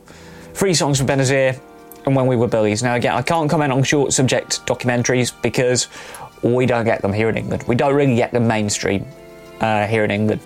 Three 0.53 0.73
Songs 0.73 0.97
from 0.97 1.07
Benazir, 1.07 1.59
and 2.05 2.15
When 2.15 2.27
We 2.27 2.35
Were 2.35 2.47
Bullies. 2.47 2.81
Now, 2.81 2.95
again, 2.95 3.13
I 3.13 3.21
can't 3.21 3.49
comment 3.49 3.73
on 3.73 3.83
short 3.83 4.13
subject 4.13 4.65
documentaries 4.65 5.33
because 5.41 5.87
we 6.41 6.65
don't 6.65 6.85
get 6.85 7.01
them 7.01 7.11
here 7.11 7.29
in 7.29 7.37
England. 7.37 7.63
We 7.67 7.75
don't 7.75 7.93
really 7.93 8.15
get 8.15 8.31
them 8.31 8.47
mainstream 8.47 9.05
uh, 9.59 9.85
here 9.87 10.03
in 10.03 10.11
England. 10.11 10.41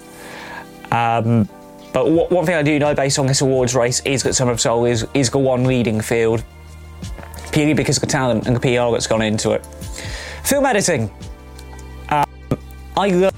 Um, 0.91 1.47
but 1.93 2.09
one 2.09 2.45
thing 2.45 2.55
I 2.55 2.63
do 2.63 2.79
know 2.79 2.95
based 2.95 3.19
on 3.19 3.27
this 3.27 3.41
awards 3.41 3.75
race 3.75 3.99
is 4.05 4.23
that 4.23 4.33
Summer 4.33 4.51
of 4.51 4.61
Soul 4.61 4.85
is, 4.85 5.05
is 5.13 5.29
the 5.29 5.37
one 5.37 5.65
leading 5.65 5.99
field 5.99 6.43
purely 7.51 7.73
because 7.73 7.97
of 7.97 8.01
the 8.01 8.07
talent 8.07 8.47
and 8.47 8.55
the 8.55 8.59
PR 8.59 8.91
that's 8.91 9.07
gone 9.07 9.21
into 9.21 9.51
it. 9.51 9.65
Film 10.43 10.65
editing. 10.65 11.11
Um, 12.09 12.25
I 12.97 13.09
love 13.09 13.33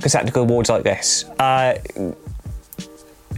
technical 0.00 0.42
awards 0.42 0.70
like 0.70 0.82
this. 0.82 1.24
Uh, 1.38 1.78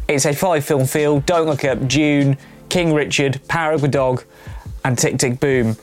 it's 0.09 0.27
a 0.27 0.35
five 0.35 0.65
film 0.65 0.87
field. 0.87 1.27
Don't 1.27 1.47
Look 1.47 1.65
Up, 1.65 1.87
Dune, 1.87 2.37
King 2.69 2.93
Richard, 2.95 3.41
Power 3.49 3.73
of 3.73 3.81
the 3.81 3.89
Dog, 3.89 4.25
and 4.85 4.99
Tick 4.99 5.19
Tick 5.19 5.41
Boom 5.41 5.77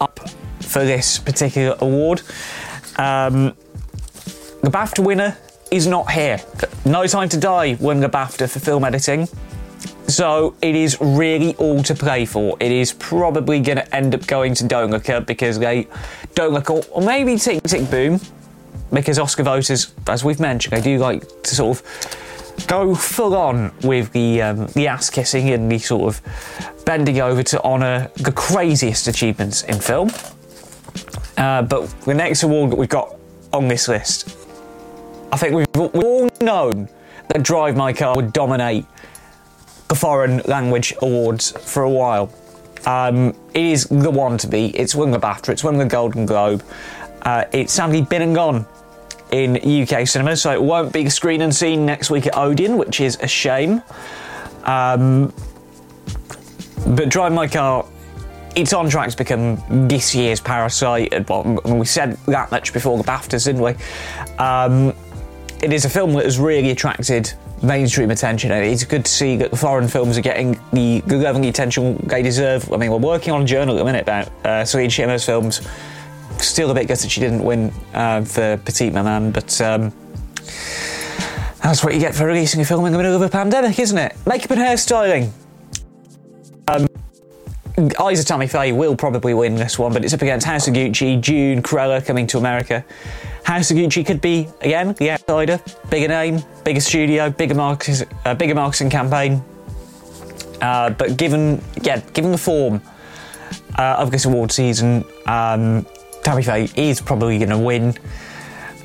up 0.00 0.20
for 0.60 0.84
this 0.84 1.18
particular 1.18 1.76
award. 1.80 2.22
Um, 2.96 3.54
the 4.62 4.70
BAFTA 4.70 5.04
winner 5.04 5.36
is 5.70 5.86
not 5.86 6.10
here. 6.10 6.40
No 6.84 7.06
Time 7.06 7.28
to 7.30 7.38
Die 7.38 7.76
won 7.80 8.00
the 8.00 8.08
BAFTA 8.08 8.50
for 8.50 8.58
film 8.58 8.84
editing. 8.84 9.28
So 10.10 10.56
it 10.60 10.74
is 10.74 11.00
really 11.00 11.54
all 11.54 11.84
to 11.84 11.94
play 11.94 12.24
for. 12.26 12.56
It 12.58 12.72
is 12.72 12.92
probably 12.92 13.60
going 13.60 13.78
to 13.78 13.94
end 13.94 14.12
up 14.12 14.26
going 14.26 14.54
to 14.54 14.66
Don't 14.66 14.90
because 15.24 15.58
they 15.58 15.86
don't 16.34 16.52
look, 16.52 16.68
or, 16.68 16.82
maybe 17.00 17.36
Tick 17.36 17.62
Tick 17.62 17.88
Boom, 17.88 18.20
because 18.92 19.20
Oscar 19.20 19.44
voters, 19.44 19.94
as 20.08 20.24
we've 20.24 20.40
mentioned, 20.40 20.76
they 20.76 20.80
do 20.80 20.98
like 20.98 21.20
to 21.44 21.54
sort 21.54 21.78
of 21.78 22.66
go 22.66 22.92
full 22.94 23.36
on 23.36 23.72
with 23.84 24.10
the 24.12 24.42
um, 24.42 24.66
the 24.74 24.88
ass 24.88 25.10
kissing 25.10 25.50
and 25.50 25.70
the 25.70 25.78
sort 25.78 26.12
of 26.12 26.84
bending 26.84 27.20
over 27.20 27.44
to 27.44 27.62
honour 27.62 28.10
the 28.16 28.32
craziest 28.32 29.06
achievements 29.06 29.62
in 29.62 29.78
film. 29.78 30.10
Uh, 31.36 31.62
but 31.62 31.88
the 32.00 32.14
next 32.14 32.42
award 32.42 32.72
that 32.72 32.76
we've 32.76 32.88
got 32.88 33.14
on 33.52 33.68
this 33.68 33.86
list, 33.86 34.36
I 35.30 35.36
think 35.36 35.54
we've, 35.54 35.66
we've 35.76 36.04
all 36.04 36.28
known 36.40 36.88
that 37.28 37.44
Drive 37.44 37.76
My 37.76 37.92
Car 37.92 38.16
would 38.16 38.32
dominate 38.32 38.84
foreign 39.94 40.38
language 40.46 40.94
awards 41.02 41.50
for 41.50 41.82
a 41.82 41.90
while. 41.90 42.32
Um, 42.86 43.28
it 43.54 43.64
is 43.64 43.84
the 43.84 44.10
one 44.10 44.38
to 44.38 44.46
be. 44.46 44.68
It's 44.76 44.94
won 44.94 45.10
the 45.10 45.18
BAFTA, 45.18 45.50
it's 45.50 45.64
won 45.64 45.78
the 45.78 45.84
Golden 45.84 46.26
Globe. 46.26 46.64
Uh, 47.22 47.44
it's 47.52 47.72
sadly 47.72 48.02
been 48.02 48.22
and 48.22 48.34
gone 48.34 48.66
in 49.30 49.56
UK 49.56 50.06
cinema, 50.06 50.36
so 50.36 50.52
it 50.52 50.62
won't 50.62 50.92
be 50.92 51.08
screen 51.08 51.42
and 51.42 51.54
seen 51.54 51.86
next 51.86 52.10
week 52.10 52.26
at 52.26 52.36
Odeon, 52.36 52.78
which 52.78 53.00
is 53.00 53.18
a 53.20 53.28
shame. 53.28 53.82
Um, 54.64 55.32
but 56.86 57.08
Drive 57.08 57.32
My 57.32 57.46
Car, 57.46 57.86
it's 58.56 58.72
on 58.72 58.88
track 58.88 59.10
to 59.10 59.16
become 59.16 59.62
this 59.88 60.14
year's 60.14 60.40
Parasite. 60.40 61.28
Well, 61.28 61.60
we 61.64 61.86
said 61.86 62.16
that 62.26 62.50
much 62.50 62.72
before 62.72 62.98
the 62.98 63.04
BAFTAs, 63.04 63.44
didn't 63.44 63.62
we? 63.62 63.74
Um, 64.38 64.94
it 65.62 65.72
is 65.72 65.84
a 65.84 65.90
film 65.90 66.14
that 66.14 66.24
has 66.24 66.38
really 66.38 66.70
attracted 66.70 67.32
mainstream 67.62 68.10
attention, 68.10 68.50
and 68.50 68.64
it's 68.64 68.84
good 68.84 69.04
to 69.04 69.10
see 69.10 69.36
that 69.36 69.56
foreign 69.56 69.88
films 69.88 70.16
are 70.16 70.22
getting 70.22 70.58
the, 70.72 71.02
level 71.02 71.46
attention 71.46 71.96
they 72.06 72.22
deserve. 72.22 72.72
I 72.72 72.76
mean, 72.76 72.90
we're 72.90 72.98
working 72.98 73.32
on 73.32 73.42
a 73.42 73.44
journal 73.44 73.76
at 73.76 73.78
the 73.78 73.84
minute 73.84 74.02
about 74.02 74.28
uh, 74.44 74.64
Celine 74.64 75.18
films. 75.18 75.66
Still 76.38 76.70
a 76.70 76.74
bit 76.74 76.88
gutted 76.88 77.10
she 77.10 77.20
didn't 77.20 77.44
win 77.44 77.72
uh, 77.92 78.24
for 78.24 78.56
Petite 78.58 78.92
Maman, 78.92 79.30
but 79.30 79.60
um, 79.60 79.92
that's 81.62 81.84
what 81.84 81.92
you 81.92 82.00
get 82.00 82.14
for 82.14 82.26
releasing 82.26 82.60
a 82.60 82.64
film 82.64 82.86
in 82.86 82.92
the 82.92 82.98
middle 82.98 83.14
of 83.14 83.22
a 83.22 83.28
pandemic, 83.28 83.78
isn't 83.78 83.98
it? 83.98 84.16
Makeup 84.26 84.52
and 84.52 84.60
hairstyling. 84.60 85.30
Um, 86.68 86.86
Eyes 87.98 88.20
of 88.20 88.26
Tammy 88.26 88.46
Faye 88.46 88.72
will 88.72 88.96
probably 88.96 89.34
win 89.34 89.54
this 89.54 89.78
one, 89.78 89.92
but 89.92 90.04
it's 90.04 90.14
up 90.14 90.22
against 90.22 90.46
House 90.46 90.68
of 90.68 90.74
Gucci, 90.74 91.20
Dune, 91.20 91.62
Cruella 91.62 92.04
coming 92.04 92.26
to 92.28 92.38
America. 92.38 92.84
House 93.50 93.72
of 93.72 93.76
Gucci 93.76 94.06
could 94.06 94.20
be, 94.20 94.46
again, 94.60 94.92
the 94.92 95.10
outsider, 95.10 95.60
bigger 95.90 96.06
name, 96.06 96.40
bigger 96.64 96.78
studio, 96.78 97.30
bigger 97.30 97.56
marketing, 97.56 98.06
uh, 98.24 98.32
bigger 98.32 98.54
marketing 98.54 98.90
campaign. 98.90 99.42
Uh, 100.62 100.90
but 100.90 101.16
given, 101.16 101.60
yeah, 101.82 101.98
given 102.12 102.30
the 102.30 102.38
form 102.38 102.80
uh, 103.76 103.96
of 103.98 104.12
this 104.12 104.24
award 104.24 104.52
season, 104.52 105.04
um, 105.26 105.84
Tammy 106.22 106.44
Faye 106.44 106.68
is 106.76 107.00
probably 107.00 107.38
going 107.38 107.50
to 107.50 107.58
win. 107.58 107.92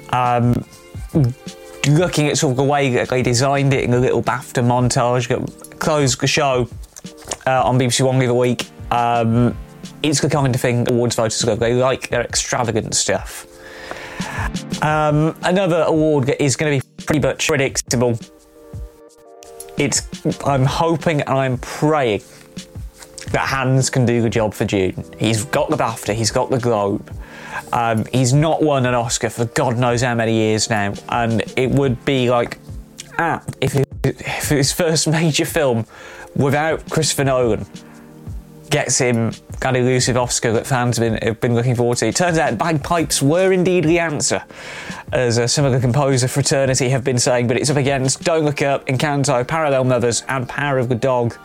Um, 0.09 0.65
looking 1.87 2.25
at 2.25 2.39
sort 2.39 2.49
of 2.49 2.57
the 2.57 2.63
way 2.63 2.89
that 2.89 3.09
they 3.09 3.21
designed 3.21 3.71
it 3.71 3.83
in 3.83 3.93
a 3.93 3.99
little 3.99 4.23
BAFTA 4.23 4.63
montage 4.63 5.27
that 5.27 5.79
closed 5.79 6.19
the 6.21 6.25
show 6.25 6.67
uh, 7.45 7.61
on 7.63 7.77
BBC 7.77 8.03
One 8.03 8.17
the 8.17 8.25
other 8.25 8.33
week, 8.33 8.67
um, 8.89 9.55
it's 10.01 10.21
the 10.21 10.29
kind 10.29 10.55
of 10.55 10.59
thing 10.59 10.89
awards 10.89 11.15
voters 11.15 11.45
love. 11.45 11.59
They 11.59 11.75
like 11.75 12.09
their 12.09 12.21
extravagant 12.21 12.95
stuff. 12.95 13.45
Um, 14.81 15.35
another 15.43 15.83
award 15.87 16.29
is 16.39 16.55
going 16.55 16.79
to 16.79 16.85
be 16.85 17.03
pretty 17.03 17.25
much 17.25 17.47
predictable. 17.47 18.19
It's. 19.77 20.07
I'm 20.45 20.65
hoping 20.65 21.21
and 21.21 21.29
I'm 21.29 21.57
praying 21.57 22.21
that 23.31 23.47
Hans 23.47 23.89
can 23.89 24.05
do 24.05 24.21
the 24.21 24.29
job 24.29 24.53
for 24.53 24.65
Dune. 24.65 25.03
He's 25.17 25.45
got 25.45 25.69
the 25.69 25.75
BAFTA. 25.75 26.13
He's 26.13 26.31
got 26.31 26.49
the 26.49 26.59
Globe. 26.59 27.11
Um, 27.73 28.05
he's 28.11 28.33
not 28.33 28.61
won 28.61 28.85
an 28.85 28.93
Oscar 28.93 29.29
for 29.29 29.45
God 29.45 29.77
knows 29.77 30.01
how 30.01 30.15
many 30.15 30.33
years 30.33 30.69
now, 30.69 30.93
and 31.09 31.41
it 31.55 31.69
would 31.71 32.03
be 32.05 32.29
like, 32.29 32.59
ah, 33.17 33.43
if, 33.61 33.75
if 34.03 34.49
his 34.49 34.71
first 34.71 35.07
major 35.07 35.45
film 35.45 35.85
without 36.35 36.89
Christopher 36.89 37.25
Nolan 37.25 37.65
gets 38.69 38.97
him 38.97 39.31
that 39.59 39.75
elusive 39.75 40.17
Oscar 40.17 40.51
that 40.53 40.67
fans 40.67 40.97
have 40.97 41.19
been, 41.19 41.27
have 41.27 41.39
been 41.39 41.55
looking 41.55 41.75
forward 41.75 41.97
to. 41.97 42.07
It 42.07 42.15
turns 42.15 42.37
out 42.37 42.57
bagpipes 42.57 43.21
were 43.21 43.51
indeed 43.51 43.83
the 43.83 43.99
answer, 43.99 44.43
as 45.11 45.39
uh, 45.39 45.47
some 45.47 45.65
of 45.65 45.71
the 45.71 45.79
composer 45.79 46.27
fraternity 46.27 46.89
have 46.89 47.03
been 47.03 47.19
saying, 47.19 47.47
but 47.47 47.57
it's 47.57 47.69
up 47.69 47.77
against 47.77 48.23
Don't 48.23 48.43
Look 48.43 48.61
Up, 48.61 48.85
Encanto, 48.87 49.47
Parallel 49.47 49.85
Mothers, 49.85 50.23
and 50.27 50.47
Power 50.47 50.77
of 50.77 50.89
the 50.89 50.95
Dog. 50.95 51.35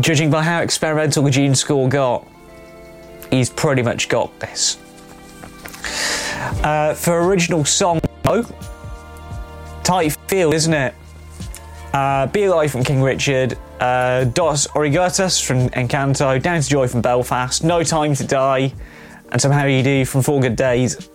Judging 0.00 0.30
by 0.30 0.42
how 0.42 0.62
experimental 0.62 1.22
the 1.22 1.30
Dune 1.30 1.54
score 1.54 1.88
got, 1.88 2.26
he's 3.30 3.50
pretty 3.50 3.82
much 3.82 4.08
got 4.08 4.38
this. 4.40 4.78
Uh, 6.64 6.94
for 6.94 7.22
original 7.24 7.64
song, 7.64 8.00
though, 8.22 8.44
tight 9.84 10.16
feel, 10.28 10.52
isn't 10.52 10.72
it? 10.72 10.94
Uh, 11.92 12.26
Be 12.28 12.44
Alive 12.44 12.70
from 12.70 12.84
King 12.84 13.02
Richard, 13.02 13.58
uh, 13.82 14.24
Dos 14.24 14.68
Oruguitas 14.68 15.44
from 15.44 15.68
Encanto, 15.70 16.40
Down 16.40 16.60
to 16.60 16.68
Joy 16.68 16.86
from 16.86 17.02
Belfast, 17.02 17.64
No 17.64 17.82
Time 17.82 18.14
to 18.14 18.24
Die, 18.24 18.72
and 19.30 19.40
Somehow 19.40 19.66
You 19.66 19.82
Do 19.82 20.04
from 20.04 20.22
Four 20.22 20.40
Good 20.40 20.54
Days. 20.54 21.08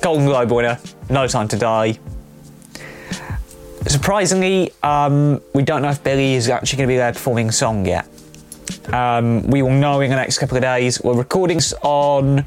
Golden 0.00 0.26
Globe 0.26 0.52
winner, 0.52 0.78
No 1.10 1.26
Time 1.26 1.48
to 1.48 1.58
Die. 1.58 1.98
Surprisingly, 3.88 4.72
um, 4.84 5.40
we 5.52 5.62
don't 5.62 5.82
know 5.82 5.90
if 5.90 6.04
Billie 6.04 6.34
is 6.34 6.48
actually 6.48 6.76
going 6.76 6.88
to 6.88 6.92
be 6.92 6.96
there 6.96 7.12
performing 7.12 7.50
song 7.50 7.84
yet. 7.84 8.08
Um, 8.92 9.42
we 9.48 9.62
will 9.62 9.70
know 9.72 10.00
in 10.00 10.10
the 10.10 10.16
next 10.16 10.38
couple 10.38 10.56
of 10.56 10.62
days. 10.62 11.00
We're 11.02 11.16
recording 11.16 11.60
on 11.82 12.44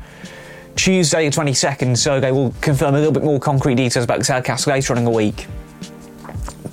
Tuesday 0.78 1.28
the 1.28 1.36
22nd, 1.36 1.98
so 1.98 2.22
they 2.22 2.32
will 2.32 2.54
confirm 2.62 2.96
a 2.96 2.98
little 2.98 3.14
bit 3.14 3.24
more 3.24 3.40
concrete 3.42 3.76
details 3.76 4.06
about 4.06 4.20
the 4.20 4.26
Soundcast 4.26 4.68
later 4.68 4.94
on 4.94 5.00
in 5.00 5.04
the 5.04 5.12
week. 5.12 5.48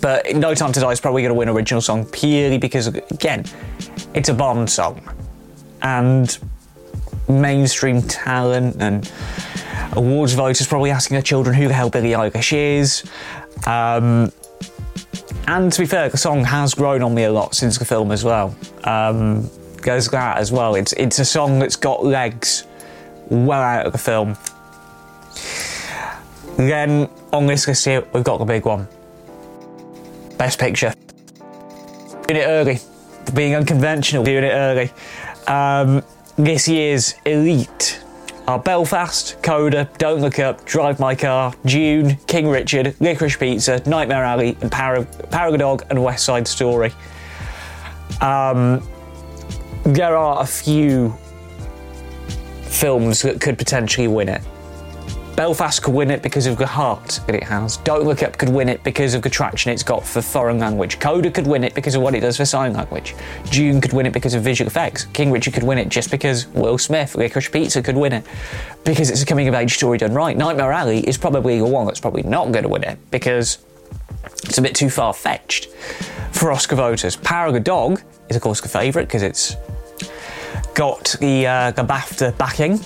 But 0.00 0.34
No 0.36 0.54
Time 0.54 0.72
to 0.72 0.80
Die 0.80 0.90
is 0.90 1.00
probably 1.00 1.22
going 1.22 1.30
to 1.30 1.38
win 1.38 1.48
original 1.48 1.80
song 1.80 2.06
purely 2.06 2.58
because, 2.58 2.86
again, 2.86 3.44
it's 4.14 4.28
a 4.28 4.34
Bond 4.34 4.70
song. 4.70 5.00
And 5.82 6.38
mainstream 7.28 8.02
talent 8.02 8.76
and 8.80 9.10
awards 9.92 10.34
voters 10.34 10.66
probably 10.66 10.90
asking 10.90 11.14
their 11.14 11.22
children 11.22 11.54
who 11.54 11.68
the 11.68 11.74
hell 11.74 11.90
Billie 11.90 12.10
Eilish 12.10 12.52
is. 12.52 13.04
Um, 13.66 14.32
and 15.46 15.72
to 15.72 15.80
be 15.80 15.86
fair, 15.86 16.08
the 16.08 16.16
song 16.16 16.44
has 16.44 16.74
grown 16.74 17.02
on 17.02 17.14
me 17.14 17.24
a 17.24 17.32
lot 17.32 17.54
since 17.54 17.78
the 17.78 17.84
film 17.84 18.12
as 18.12 18.24
well. 18.24 18.54
Um, 18.84 19.48
there's 19.82 20.08
that 20.08 20.38
as 20.38 20.52
well. 20.52 20.74
It's 20.74 20.92
it's 20.94 21.18
a 21.18 21.24
song 21.24 21.58
that's 21.58 21.76
got 21.76 22.04
legs 22.04 22.64
well 23.30 23.62
out 23.62 23.86
of 23.86 23.92
the 23.92 23.98
film. 23.98 24.36
Then 26.56 27.08
on 27.32 27.46
this 27.46 27.66
list 27.66 27.84
here, 27.84 28.04
we've 28.12 28.24
got 28.24 28.38
the 28.38 28.44
big 28.44 28.64
one. 28.64 28.88
Best 30.38 30.58
Picture. 30.58 30.94
Doing 32.26 32.40
it 32.40 32.46
early. 32.46 32.78
Being 33.34 33.56
unconventional, 33.56 34.24
doing 34.24 34.44
it 34.44 34.52
early. 34.52 34.90
Um, 35.46 36.02
this 36.36 36.68
year's 36.68 37.14
elite 37.26 38.02
are 38.46 38.58
Belfast, 38.58 39.36
Coda, 39.42 39.90
Don't 39.98 40.20
Look 40.20 40.38
Up, 40.38 40.64
Drive 40.64 40.98
My 41.00 41.14
Car, 41.14 41.52
Dune, 41.66 42.16
King 42.26 42.48
Richard, 42.48 42.94
Licorice 43.00 43.38
Pizza, 43.38 43.82
Nightmare 43.86 44.24
Alley, 44.24 44.56
and 44.62 44.72
Power, 44.72 45.04
Power 45.04 45.56
Dog 45.58 45.84
and 45.90 46.02
West 46.02 46.24
Side 46.24 46.48
Story. 46.48 46.92
Um, 48.22 48.82
there 49.84 50.16
are 50.16 50.42
a 50.42 50.46
few 50.46 51.14
films 52.62 53.22
that 53.22 53.40
could 53.40 53.58
potentially 53.58 54.08
win 54.08 54.28
it. 54.28 54.42
Belfast 55.38 55.84
could 55.84 55.94
win 55.94 56.10
it 56.10 56.20
because 56.20 56.46
of 56.46 56.58
the 56.58 56.66
heart 56.66 57.20
that 57.28 57.34
it 57.36 57.44
has. 57.44 57.76
Don't 57.76 58.02
Look 58.02 58.24
Up 58.24 58.36
could 58.36 58.48
win 58.48 58.68
it 58.68 58.82
because 58.82 59.14
of 59.14 59.22
the 59.22 59.30
traction 59.30 59.70
it's 59.70 59.84
got 59.84 60.04
for 60.04 60.20
foreign 60.20 60.58
language. 60.58 60.98
Coda 60.98 61.30
could 61.30 61.46
win 61.46 61.62
it 61.62 61.76
because 61.76 61.94
of 61.94 62.02
what 62.02 62.16
it 62.16 62.20
does 62.22 62.38
for 62.38 62.44
sign 62.44 62.72
language. 62.72 63.14
Dune 63.52 63.80
could 63.80 63.92
win 63.92 64.04
it 64.04 64.12
because 64.12 64.34
of 64.34 64.42
visual 64.42 64.66
effects. 64.66 65.04
King 65.04 65.30
Richard 65.30 65.54
could 65.54 65.62
win 65.62 65.78
it 65.78 65.90
just 65.90 66.10
because 66.10 66.48
Will 66.48 66.76
Smith. 66.76 67.14
Licorice 67.14 67.52
Pizza 67.52 67.80
could 67.80 67.96
win 67.96 68.14
it 68.14 68.24
because 68.82 69.10
it's 69.10 69.22
a 69.22 69.26
coming 69.26 69.46
of 69.46 69.54
age 69.54 69.76
story 69.76 69.96
done 69.96 70.12
right. 70.12 70.36
Nightmare 70.36 70.72
Alley 70.72 71.06
is 71.06 71.16
probably 71.16 71.58
the 71.58 71.64
one 71.64 71.86
that's 71.86 72.00
probably 72.00 72.24
not 72.24 72.50
going 72.50 72.64
to 72.64 72.68
win 72.68 72.82
it 72.82 72.98
because 73.12 73.58
it's 74.42 74.58
a 74.58 74.62
bit 74.62 74.74
too 74.74 74.90
far 74.90 75.14
fetched 75.14 75.66
for 76.32 76.50
Oscar 76.50 76.74
voters. 76.74 77.14
Power 77.14 77.46
of 77.46 77.54
the 77.54 77.60
Dog 77.60 78.02
is, 78.28 78.34
of 78.34 78.42
course, 78.42 78.60
the 78.60 78.68
favourite 78.68 79.06
because 79.06 79.22
it's 79.22 79.54
got 80.74 81.14
the, 81.20 81.46
uh, 81.46 81.70
the 81.70 81.84
BAFTA 81.84 82.36
backing 82.38 82.80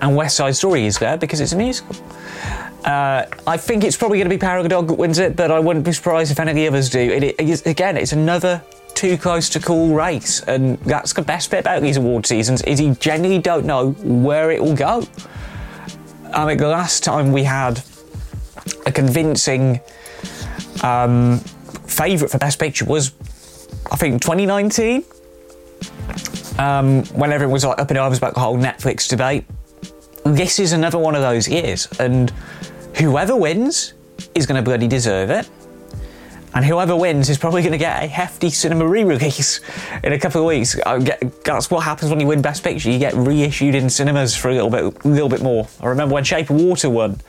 and 0.00 0.16
West 0.16 0.36
Side 0.36 0.56
Story 0.56 0.86
is 0.86 0.98
there 0.98 1.16
because 1.16 1.40
it's 1.40 1.52
a 1.52 1.56
musical. 1.56 1.96
Uh, 2.84 3.26
I 3.46 3.56
think 3.56 3.84
it's 3.84 3.96
probably 3.96 4.18
going 4.18 4.30
to 4.30 4.36
be 4.36 4.68
Dog 4.68 4.88
that 4.88 4.94
wins 4.94 5.18
it, 5.18 5.36
but 5.36 5.50
I 5.50 5.58
wouldn't 5.58 5.84
be 5.84 5.92
surprised 5.92 6.32
if 6.32 6.40
any 6.40 6.50
of 6.50 6.56
the 6.56 6.66
others 6.66 6.88
do. 6.88 6.98
It, 6.98 7.66
again, 7.66 7.96
it's 7.96 8.12
another 8.12 8.62
too 8.94 9.18
close 9.18 9.48
to 9.50 9.60
call 9.60 9.94
race, 9.94 10.42
and 10.42 10.78
that's 10.80 11.12
the 11.12 11.22
best 11.22 11.50
bit 11.50 11.60
about 11.60 11.82
these 11.82 11.96
award 11.96 12.26
seasons 12.26 12.62
is 12.62 12.80
you 12.80 12.94
genuinely 12.94 13.40
don't 13.40 13.66
know 13.66 13.90
where 13.92 14.50
it 14.50 14.62
will 14.62 14.74
go. 14.76 15.06
I 16.32 16.46
mean, 16.46 16.56
the 16.56 16.68
last 16.68 17.04
time 17.04 17.32
we 17.32 17.44
had 17.44 17.82
a 18.86 18.92
convincing 18.92 19.80
um, 20.82 21.38
favourite 21.86 22.30
for 22.30 22.38
Best 22.38 22.58
Picture 22.58 22.84
was, 22.84 23.12
I 23.90 23.96
think, 23.96 24.22
2019. 24.22 25.04
Um, 26.58 27.04
when 27.06 27.32
everyone 27.32 27.52
was 27.52 27.64
like 27.64 27.78
up 27.78 27.90
in 27.90 27.96
arms 27.96 28.18
about 28.18 28.34
the 28.34 28.40
whole 28.40 28.58
Netflix 28.58 29.08
debate. 29.08 29.44
This 30.24 30.58
is 30.58 30.72
another 30.72 30.98
one 30.98 31.14
of 31.14 31.22
those 31.22 31.48
years, 31.48 31.88
and 31.98 32.30
whoever 32.96 33.34
wins 33.34 33.94
is 34.34 34.46
going 34.46 34.62
to 34.62 34.62
bloody 34.62 34.86
deserve 34.86 35.30
it. 35.30 35.48
And 36.52 36.64
whoever 36.64 36.96
wins 36.96 37.30
is 37.30 37.38
probably 37.38 37.62
going 37.62 37.72
to 37.72 37.78
get 37.78 38.02
a 38.02 38.06
hefty 38.06 38.50
cinema 38.50 38.86
re-release 38.86 39.60
in 40.02 40.12
a 40.12 40.18
couple 40.18 40.40
of 40.40 40.48
weeks. 40.48 40.76
That's 41.44 41.70
what 41.70 41.84
happens 41.84 42.10
when 42.10 42.20
you 42.20 42.26
win 42.26 42.42
Best 42.42 42.64
Picture. 42.64 42.90
You 42.90 42.98
get 42.98 43.14
reissued 43.14 43.74
in 43.74 43.88
cinemas 43.88 44.36
for 44.36 44.50
a 44.50 44.54
little 44.54 44.68
bit, 44.68 45.04
little 45.04 45.28
bit 45.28 45.42
more. 45.42 45.68
I 45.80 45.86
remember 45.86 46.14
when 46.14 46.24
Shape 46.24 46.50
of 46.50 46.56
Water 46.56 46.90
won. 46.90 47.20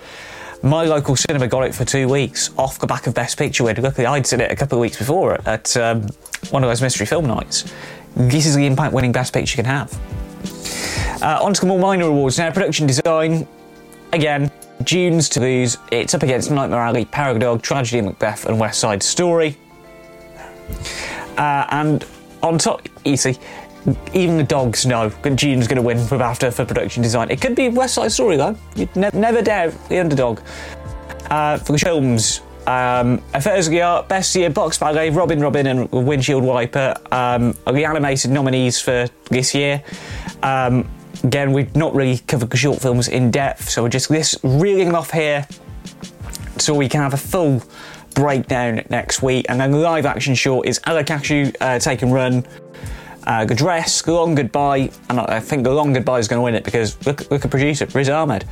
My 0.63 0.85
local 0.85 1.15
cinema 1.15 1.47
got 1.47 1.63
it 1.63 1.73
for 1.73 1.85
two 1.85 2.07
weeks 2.09 2.49
off 2.57 2.79
the 2.79 2.87
back 2.87 3.07
of 3.07 3.13
Best 3.13 3.37
Picture 3.37 3.63
win. 3.63 3.81
Luckily, 3.81 4.05
I'd 4.05 4.27
seen 4.27 4.41
it 4.41 4.51
a 4.51 4.55
couple 4.55 4.79
of 4.79 4.81
weeks 4.81 4.97
before 4.97 5.39
at 5.47 5.75
um, 5.77 6.07
one 6.49 6.63
of 6.63 6.69
those 6.69 6.81
mystery 6.81 7.05
film 7.05 7.25
nights. 7.25 7.71
This 8.15 8.45
is 8.45 8.55
the 8.55 8.65
impact 8.65 8.93
winning 8.93 9.11
Best 9.11 9.33
Picture 9.33 9.55
can 9.55 9.65
have. 9.65 9.97
Uh, 11.21 11.39
on 11.41 11.53
to 11.53 11.61
the 11.61 11.67
more 11.67 11.79
minor 11.79 12.05
awards 12.05 12.37
now. 12.37 12.51
Production 12.51 12.87
design, 12.87 13.47
again, 14.13 14.51
Dune's 14.83 15.29
to 15.29 15.39
lose. 15.39 15.77
It's 15.91 16.13
up 16.13 16.23
against 16.23 16.51
Nightmare 16.51 16.79
Alley, 16.79 17.05
Paragon 17.05 17.59
Tragedy 17.59 18.01
Macbeth, 18.01 18.45
and 18.45 18.59
West 18.59 18.79
Side 18.79 19.03
Story. 19.03 19.57
Uh, 21.37 21.65
and 21.69 22.05
on 22.41 22.57
top, 22.57 22.87
easy. 23.03 23.37
Even 24.13 24.37
the 24.37 24.43
dogs 24.43 24.85
know 24.85 25.09
that 25.09 25.35
Dune's 25.35 25.67
going 25.67 25.77
to 25.77 25.81
win 25.81 26.05
for 26.05 26.17
BAFTA 26.17 26.53
for 26.53 26.65
production 26.65 27.01
design. 27.01 27.29
It 27.31 27.41
could 27.41 27.55
be 27.55 27.69
West 27.69 27.95
Side 27.95 28.11
Story 28.11 28.37
though. 28.37 28.55
You'd 28.75 28.95
ne- 28.95 29.09
never 29.13 29.41
doubt 29.41 29.73
the 29.89 29.99
underdog. 29.99 30.39
Uh, 31.29 31.57
for 31.57 31.71
the 31.71 31.79
films, 31.79 32.41
um, 32.67 33.21
Affairs 33.33 33.67
of 33.67 33.71
the 33.71 33.81
Art, 33.81 34.07
Best 34.07 34.35
Year, 34.35 34.49
Box 34.49 34.77
Ballet, 34.77 35.09
Robin 35.09 35.39
Robin, 35.39 35.65
and 35.67 35.91
Windshield 35.91 36.43
Wiper 36.43 36.93
um, 37.11 37.55
are 37.65 37.73
the 37.73 37.85
animated 37.85 38.31
nominees 38.31 38.79
for 38.79 39.07
this 39.29 39.55
year. 39.55 39.83
Um, 40.43 40.89
Again, 41.23 41.53
we've 41.53 41.75
not 41.75 41.93
really 41.93 42.17
covered 42.17 42.55
short 42.57 42.81
films 42.81 43.07
in 43.07 43.29
depth, 43.29 43.69
so 43.69 43.83
we're 43.83 43.89
just 43.89 44.09
this 44.09 44.35
reeling 44.43 44.95
off 44.95 45.11
here 45.11 45.45
so 46.57 46.73
we 46.73 46.89
can 46.89 47.01
have 47.01 47.13
a 47.13 47.17
full 47.17 47.61
breakdown 48.15 48.83
next 48.89 49.21
week. 49.21 49.45
And 49.47 49.59
then 49.59 49.71
the 49.71 49.77
live 49.77 50.05
action 50.07 50.33
short 50.33 50.67
is 50.67 50.79
Ala 50.87 51.03
Kachuu 51.03 51.55
uh, 51.61 51.77
Take 51.77 52.01
and 52.01 52.11
Run, 52.11 52.43
uh, 53.27 53.45
The 53.45 53.53
Dress, 53.53 54.05
Long 54.07 54.33
Goodbye, 54.33 54.89
and 55.09 55.19
I 55.19 55.39
think 55.39 55.63
The 55.63 55.71
Long 55.71 55.93
Goodbye 55.93 56.19
is 56.19 56.27
going 56.27 56.39
to 56.39 56.43
win 56.43 56.55
it 56.55 56.63
because 56.63 56.97
look, 57.05 57.29
look 57.29 57.45
at 57.45 57.51
producer, 57.51 57.85
Riz 57.93 58.09
Ahmed. 58.09 58.45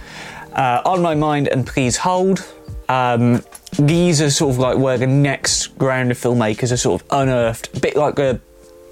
Uh, 0.53 0.81
On 0.85 1.01
My 1.01 1.15
Mind 1.15 1.47
and 1.47 1.65
Please 1.65 1.97
Hold. 1.97 2.45
Um, 2.87 3.43
these 3.79 4.21
are 4.21 4.29
sort 4.29 4.53
of 4.53 4.59
like 4.59 4.77
where 4.77 4.97
the 4.97 5.07
next 5.07 5.77
ground 5.77 6.11
of 6.11 6.17
filmmakers 6.17 6.71
are 6.71 6.77
sort 6.77 7.01
of 7.01 7.07
unearthed, 7.11 7.75
a 7.77 7.79
bit 7.79 7.95
like 7.95 8.19
a 8.19 8.39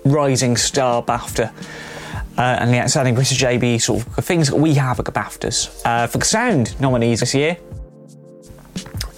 rising 0.04 0.58
star 0.58 1.04
BAFTA 1.04 1.52
uh, 2.38 2.58
and 2.60 2.74
the 2.74 2.80
outstanding 2.80 3.16
British 3.16 3.42
JB 3.42 3.82
sort 3.82 4.06
of 4.06 4.26
things 4.26 4.48
that 4.50 4.56
we 4.56 4.74
have 4.76 5.00
at 5.00 5.06
the 5.06 5.12
BAFTAs. 5.12 5.82
Uh, 5.86 6.08
for 6.08 6.20
the 6.20 6.26
sound 6.26 6.80
nominees 6.80 7.22
this 7.22 7.34
year, 7.34 7.58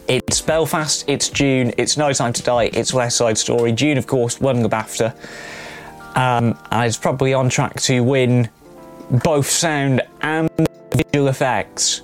it's 0.07 0.41
Belfast, 0.41 1.05
it's 1.07 1.29
Dune, 1.29 1.71
it's 1.77 1.97
No 1.97 2.11
Time 2.13 2.33
to 2.33 2.41
Die, 2.41 2.69
it's 2.73 2.93
West 2.93 3.17
Side 3.17 3.37
Story. 3.37 3.71
Dune, 3.71 3.97
of 3.97 4.07
course, 4.07 4.39
won 4.41 4.63
the 4.63 4.69
BAFTA. 4.69 5.15
Um, 6.15 6.57
and 6.71 6.85
is 6.87 6.97
probably 6.97 7.33
on 7.33 7.49
track 7.49 7.79
to 7.81 8.01
win 8.03 8.49
both 9.23 9.47
sound 9.47 10.01
and 10.21 10.49
visual 10.91 11.27
effects 11.27 12.01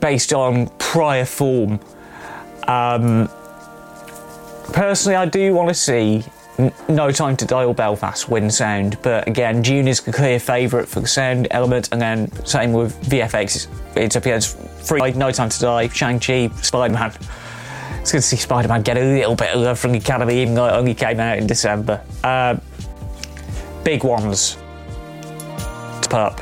based 0.00 0.32
on 0.32 0.68
prior 0.78 1.24
form. 1.24 1.80
Um, 2.68 3.28
personally, 4.72 5.16
I 5.16 5.26
do 5.26 5.52
want 5.54 5.68
to 5.68 5.74
see 5.74 6.24
no 6.88 7.10
Time 7.10 7.36
to 7.36 7.44
Die 7.44 7.64
or 7.64 7.74
Belfast 7.74 8.28
win 8.28 8.50
sound, 8.50 8.98
but 9.02 9.26
again, 9.26 9.62
Dune 9.62 9.88
is 9.88 10.00
the 10.00 10.12
clear 10.12 10.38
favourite 10.38 10.88
for 10.88 11.00
the 11.00 11.06
sound 11.06 11.48
element, 11.50 11.88
and 11.92 12.00
then 12.00 12.30
same 12.44 12.72
with 12.72 12.94
VFX. 13.04 13.68
It's 13.96 14.16
up 14.16 14.24
against 14.24 14.58
Free, 14.58 15.12
No 15.12 15.30
Time 15.30 15.48
to 15.48 15.60
Die, 15.60 15.88
Shang-Chi, 15.88 16.48
Spider-Man. 16.48 17.12
It's 18.00 18.12
good 18.12 18.18
to 18.18 18.22
see 18.22 18.36
Spider-Man 18.36 18.82
get 18.82 18.96
a 18.96 19.00
little 19.00 19.36
bit 19.36 19.54
of 19.54 19.60
love 19.62 19.78
from 19.78 19.92
the 19.92 19.98
Academy, 19.98 20.42
even 20.42 20.54
though 20.54 20.66
it 20.66 20.72
only 20.72 20.94
came 20.94 21.20
out 21.20 21.38
in 21.38 21.46
December. 21.46 22.02
Uh, 22.24 22.56
big 23.84 24.04
ones 24.04 24.56
to 26.02 26.08
put 26.08 26.20
up. 26.20 26.40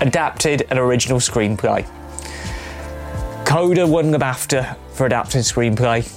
Adapted 0.00 0.66
and 0.70 0.78
original 0.78 1.18
screenplay. 1.18 1.86
Coda 3.44 3.86
won 3.86 4.12
the 4.12 4.18
BAFTA 4.18 4.76
for 4.92 5.06
adapted 5.06 5.42
screenplay. 5.42 6.08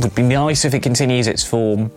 Would 0.00 0.14
be 0.14 0.22
nice 0.22 0.64
if 0.64 0.74
it 0.74 0.82
continues 0.82 1.26
its 1.26 1.44
form. 1.44 1.90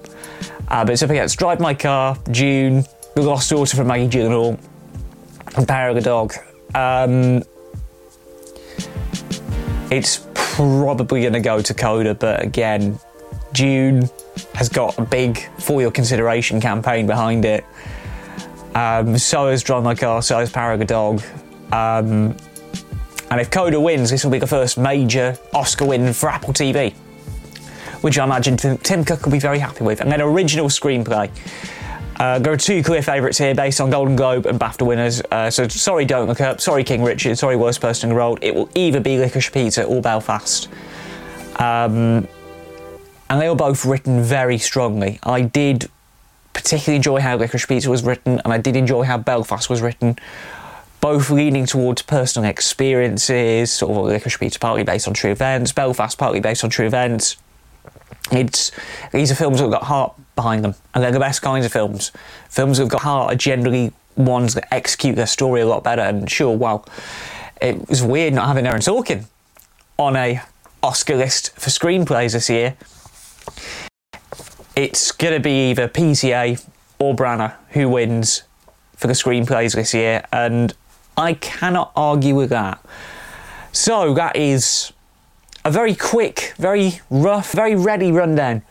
Uh, 0.69 0.86
but 0.86 0.93
it's 0.93 1.01
up 1.01 1.10
against 1.10 1.39
Drive 1.39 1.60
My 1.60 1.73
Car, 1.73 2.15
Dune, 2.32 2.84
The 3.15 3.21
Lost 3.21 3.49
Daughter 3.49 3.75
from 3.75 3.88
Maggie 3.88 4.08
Gyllenhaal, 4.08 4.60
and 5.58 5.67
Power 5.67 5.89
of 5.89 5.95
the 5.95 6.01
Dog. 6.01 6.34
Um, 6.75 7.43
it's 9.91 10.27
probably 10.36 11.21
going 11.21 11.34
to 11.34 11.39
go 11.39 11.62
to 11.62 11.73
Coda, 11.73 12.13
but 12.13 12.43
again, 12.43 12.99
Dune 13.53 14.08
has 14.53 14.69
got 14.69 14.97
a 14.99 15.01
big 15.01 15.39
for 15.60 15.82
your 15.82 15.89
consideration 15.89 16.62
campaign 16.62 17.08
behind 17.08 17.45
it. 17.45 17.65
Um, 18.75 19.17
so 19.17 19.49
has 19.49 19.63
Drive 19.63 19.84
My 19.84 19.95
Car, 19.95 20.21
so 20.21 20.38
has 20.38 20.51
Power 20.51 20.73
of 20.73 20.79
the 20.79 20.86
Dog. 20.86 21.23
Um, 21.71 22.38
and 23.32 23.41
if 23.41 23.49
Coda 23.49 23.79
wins, 23.79 24.12
this 24.12 24.23
will 24.23 24.32
be 24.32 24.39
the 24.39 24.47
first 24.47 24.77
major 24.77 25.36
Oscar 25.53 25.86
win 25.86 26.13
for 26.13 26.29
Apple 26.29 26.53
TV 26.53 26.93
which 28.02 28.18
I 28.18 28.24
imagine 28.24 28.58
Tim 28.58 29.04
Cook 29.06 29.26
will 29.26 29.32
be 29.32 29.40
very 29.40 29.60
happy 29.60 29.84
with. 29.84 30.02
And 30.02 30.12
then 30.12 30.22
original 30.22 30.68
screenplay. 30.68 31.30
Uh, 32.20 32.38
there 32.38 32.52
are 32.52 32.58
two 32.58 32.84
clear 32.84 33.02
favourites 33.02 33.38
here 33.38 33.56
based 33.56 33.80
on 33.80 33.90
Golden 33.90 34.18
Globe 34.18 34.46
and 34.46 34.60
BAFTA 34.60 34.86
winners. 34.86 35.22
Uh, 35.32 35.50
so 35.50 35.70
sorry, 35.70 36.04
Don't 36.04 36.28
Look 36.28 36.42
Up, 36.42 36.60
sorry, 36.60 36.84
King 36.84 37.02
Richard, 37.02 37.38
sorry, 37.38 37.56
Worst 37.56 37.80
Person 37.80 38.10
in 38.10 38.16
the 38.16 38.20
World. 38.20 38.40
It 38.42 38.54
will 38.54 38.70
either 38.76 39.00
be 39.00 39.18
Licorice 39.18 39.50
Pizza 39.52 39.86
or 39.86 40.02
Belfast. 40.02 40.68
Um, 41.56 42.28
and 43.30 43.42
they 43.42 43.48
were 43.48 43.56
both 43.56 43.86
written 43.86 44.22
very 44.22 44.58
strongly. 44.58 45.20
I 45.24 45.42
did 45.42 45.90
particularly 46.52 46.98
enjoy 46.98 47.22
how 47.22 47.38
Licorice 47.38 47.68
Pizza 47.68 47.90
was 47.90 48.04
written, 48.04 48.42
and 48.44 48.52
I 48.52 48.58
did 48.58 48.76
enjoy 48.76 49.04
how 49.04 49.18
Belfast 49.18 49.70
was 49.70 49.82
written. 49.82 50.18
Both 51.00 51.30
leaning 51.30 51.66
towards 51.66 52.02
personal 52.02 52.50
experiences, 52.50 53.72
sort 53.72 53.92
of 53.92 53.98
Licorice 54.12 54.38
Pizza 54.38 54.60
partly 54.60 54.84
based 54.84 55.08
on 55.08 55.14
true 55.14 55.32
events, 55.32 55.72
Belfast 55.72 56.18
partly 56.18 56.42
based 56.42 56.66
on 56.66 56.70
true 56.70 56.86
events. 56.86 57.38
It's 58.32 58.72
these 59.12 59.32
are 59.32 59.36
films 59.36 59.58
that 59.58 59.63
have 59.65 59.72
got 59.72 59.84
heart 59.84 60.13
behind 60.36 60.63
them, 60.63 60.76
and 60.93 61.04
they're 61.04 61.12
the 61.12 61.19
best 61.19 61.41
kinds 61.41 61.65
of 61.65 61.72
films. 61.72 62.12
Films 62.50 62.78
that 62.78 62.84
have 62.84 62.91
got 62.91 63.02
heart 63.02 63.34
are 63.34 63.36
generally 63.36 63.91
ones 64.15 64.54
that 64.54 64.72
execute 64.74 65.15
their 65.15 65.28
story 65.28 65.62
a 65.62 65.65
lot 65.65 65.84
better. 65.84 66.02
And 66.02 66.30
sure, 66.30 66.56
well, 66.56 66.86
it 67.62 67.89
was 67.89 68.04
weird 68.04 68.34
not 68.34 68.48
having 68.48 68.65
Aaron 68.65 68.82
Sorkin 68.82 69.26
on 69.98 70.15
a 70.15 70.41
Oscar 70.84 71.15
list 71.15 71.52
for 71.60 71.69
screenplays 71.69 72.34
this 72.34 72.50
year. 72.50 72.76
It's 74.76 75.12
going 75.12 75.34
to 75.34 75.39
be 75.39 75.72
either 75.72 75.88
PTA 75.88 76.65
or 77.00 77.15
Branagh 77.15 77.54
who 77.69 77.89
wins 77.89 78.43
for 78.95 79.08
the 79.08 79.13
screenplays 79.13 79.76
this 79.76 79.93
year, 79.93 80.24
and 80.32 80.74
I 81.17 81.34
cannot 81.34 81.91
argue 81.95 82.36
with 82.36 82.50
that. 82.50 82.80
So 83.72 84.13
that 84.13 84.36
is 84.36 84.93
a 85.65 85.72
very 85.72 85.95
quick, 85.95 86.54
very 86.58 87.02
rough, 87.10 87.52
very 87.52 87.76
ready 87.76 88.12
rundown 88.12 88.62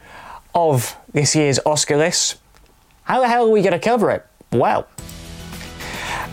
of 0.54 0.96
this 1.12 1.36
year's 1.36 1.58
Oscar 1.66 1.96
list. 1.96 2.36
How 3.04 3.20
the 3.20 3.28
hell 3.28 3.46
are 3.46 3.50
we 3.50 3.62
going 3.62 3.72
to 3.72 3.78
cover 3.78 4.10
it? 4.10 4.26
Well, 4.52 4.88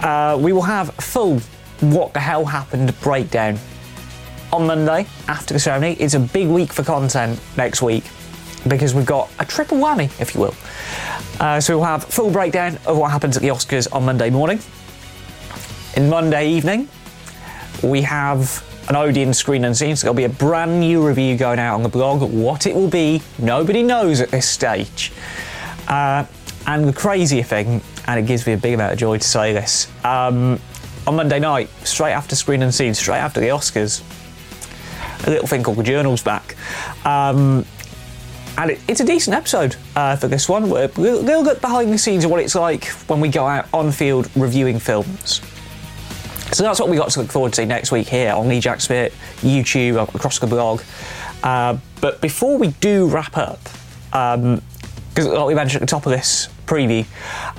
uh, 0.02 0.38
we 0.40 0.54
will 0.54 0.62
have 0.62 0.94
full 0.96 1.40
what 1.82 2.14
the 2.14 2.20
hell 2.20 2.46
happened 2.46 2.98
breakdown 3.02 3.60
on 4.54 4.66
Monday 4.66 5.06
after 5.28 5.54
the 5.54 5.60
ceremony. 5.60 5.94
It's 6.00 6.14
a 6.14 6.20
big 6.20 6.48
week 6.48 6.72
for 6.72 6.84
content 6.84 7.40
next 7.58 7.82
week 7.82 8.06
because 8.68 8.94
we've 8.94 9.06
got 9.06 9.30
a 9.40 9.46
triple 9.46 9.78
whammy, 9.78 10.10
if 10.20 10.34
you 10.34 10.42
will. 10.42 10.56
Uh, 11.40 11.60
so 11.60 11.78
we'll 11.78 11.86
have 11.86 12.06
full 12.06 12.32
breakdown 12.32 12.78
of 12.86 12.98
what 12.98 13.12
happens 13.12 13.36
at 13.36 13.44
the 13.44 13.50
Oscars 13.50 13.88
on 13.94 14.06
Monday 14.06 14.30
morning. 14.30 14.60
In 15.96 16.10
Monday 16.10 16.50
evening, 16.50 16.88
we 17.84 18.02
have 18.02 18.64
an 18.88 18.96
Odeon 18.96 19.34
screen 19.34 19.66
unseen, 19.66 19.96
so 19.96 20.06
there'll 20.06 20.16
be 20.16 20.26
a 20.26 20.30
brand 20.30 20.80
new 20.80 21.06
review 21.06 21.38
going 21.38 21.60
out 21.60 21.76
on 21.76 21.84
the 21.84 21.90
blog. 21.90 22.22
What 22.22 22.68
it 22.68 22.76
will 22.76 22.90
be, 22.90 23.22
nobody 23.40 23.82
knows 23.82 24.22
at 24.22 24.30
this 24.30 24.48
stage. 24.48 25.12
Uh, 25.88 26.26
and 26.68 26.88
the 26.88 26.94
crazier 26.94 27.44
thing, 27.44 27.82
and 28.08 28.20
it 28.20 28.26
gives 28.26 28.46
me 28.46 28.54
a 28.54 28.58
big 28.58 28.74
amount 28.74 28.94
of 28.94 29.00
joy 29.00 29.18
to 29.18 29.28
say 29.28 29.54
this, 29.54 29.88
um, 30.04 30.60
on 31.08 31.16
Monday 31.16 31.40
night, 31.40 31.70
straight 31.84 32.14
after 32.14 32.36
Screen 32.36 32.62
Unseen, 32.64 32.94
straight 32.94 33.20
after 33.20 33.40
the 33.40 33.48
Oscars, 33.48 34.02
a 35.26 35.30
little 35.30 35.48
thing 35.48 35.64
called 35.64 35.78
the 35.78 35.84
Journal's 35.84 36.24
back. 36.24 36.56
Um, 37.06 37.66
and 38.58 38.72
it, 38.72 38.80
it's 38.88 39.02
a 39.02 39.06
decent 39.06 39.36
episode 39.36 39.76
uh, 39.96 40.16
for 40.16 40.28
this 40.28 40.48
one. 40.48 40.64
A 40.64 40.88
little 40.88 41.44
bit 41.44 41.62
behind 41.62 41.92
the 41.92 41.98
scenes 41.98 42.24
of 42.24 42.32
what 42.32 42.40
it's 42.40 42.56
like 42.56 42.86
when 43.08 43.20
we 43.20 43.30
go 43.30 43.46
out 43.46 43.68
on 43.74 43.92
field 43.92 44.30
reviewing 44.36 44.80
films. 44.80 45.42
So 46.56 46.64
that's 46.64 46.80
what 46.80 46.88
we 46.88 46.96
got 46.96 47.10
to 47.10 47.20
look 47.20 47.30
forward 47.34 47.52
to 47.56 47.66
next 47.66 47.92
week 47.92 48.08
here 48.08 48.32
on 48.32 48.48
Lee 48.48 48.62
Smith, 48.62 49.14
YouTube, 49.42 50.02
across 50.16 50.40
the 50.40 50.48
blog. 50.48 50.82
Uh, 51.44 51.78
but 52.00 52.22
before 52.22 52.58
we 52.58 52.70
do 52.80 53.10
wrap 53.10 53.36
up, 53.36 53.62
because 54.10 55.28
like 55.28 55.48
we 55.48 55.54
mentioned 55.54 55.82
at 55.84 55.86
the 55.86 55.92
top 55.92 56.06
of 56.06 56.14
this 56.14 56.48
preview, 56.66 57.06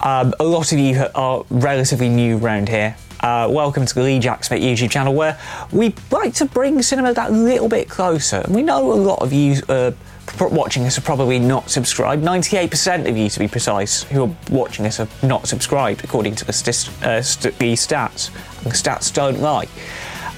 um, 0.03 0.33
a 0.41 0.45
lot 0.45 0.73
of 0.73 0.79
you 0.79 1.05
are 1.15 1.45
relatively 1.51 2.09
new 2.09 2.39
around 2.39 2.71
here. 2.71 2.97
Uh, 3.21 3.47
welcome 3.51 3.85
to 3.85 3.95
the 3.95 4.01
Lee 4.01 4.19
Jack 4.19 4.45
Smith 4.45 4.63
YouTube 4.63 4.91
channel, 4.91 5.13
where 5.13 5.39
we 5.73 5.95
like 6.11 6.33
to 6.33 6.47
bring 6.47 6.81
cinema 6.81 7.13
that 7.13 7.31
little 7.33 7.69
bit 7.69 7.91
closer. 7.91 8.37
And 8.37 8.55
we 8.55 8.63
know 8.63 8.95
a 8.95 8.95
lot 8.95 9.21
of 9.21 9.31
you 9.31 9.61
uh, 9.69 9.93
watching 10.41 10.85
us 10.85 10.99
are 10.99 11.03
probably 11.03 11.39
not 11.39 11.71
subscribed. 11.71 12.23
98% 12.23 13.09
of 13.09 13.17
you, 13.17 13.29
to 13.29 13.39
be 13.39 13.49
precise, 13.49 14.03
who 14.05 14.25
are 14.25 14.37
watching 14.51 14.87
us 14.87 15.01
are 15.01 15.09
not 15.23 15.47
subscribed, 15.47 16.05
according 16.05 16.35
to 16.37 16.45
the, 16.45 16.53
st- 16.53 17.03
uh, 17.03 17.23
st- 17.23 17.59
the 17.59 17.73
stats. 17.75 18.31
And 18.63 18.67
the 18.73 18.77
stats 18.77 19.13
don't 19.13 19.41
lie. 19.41 19.69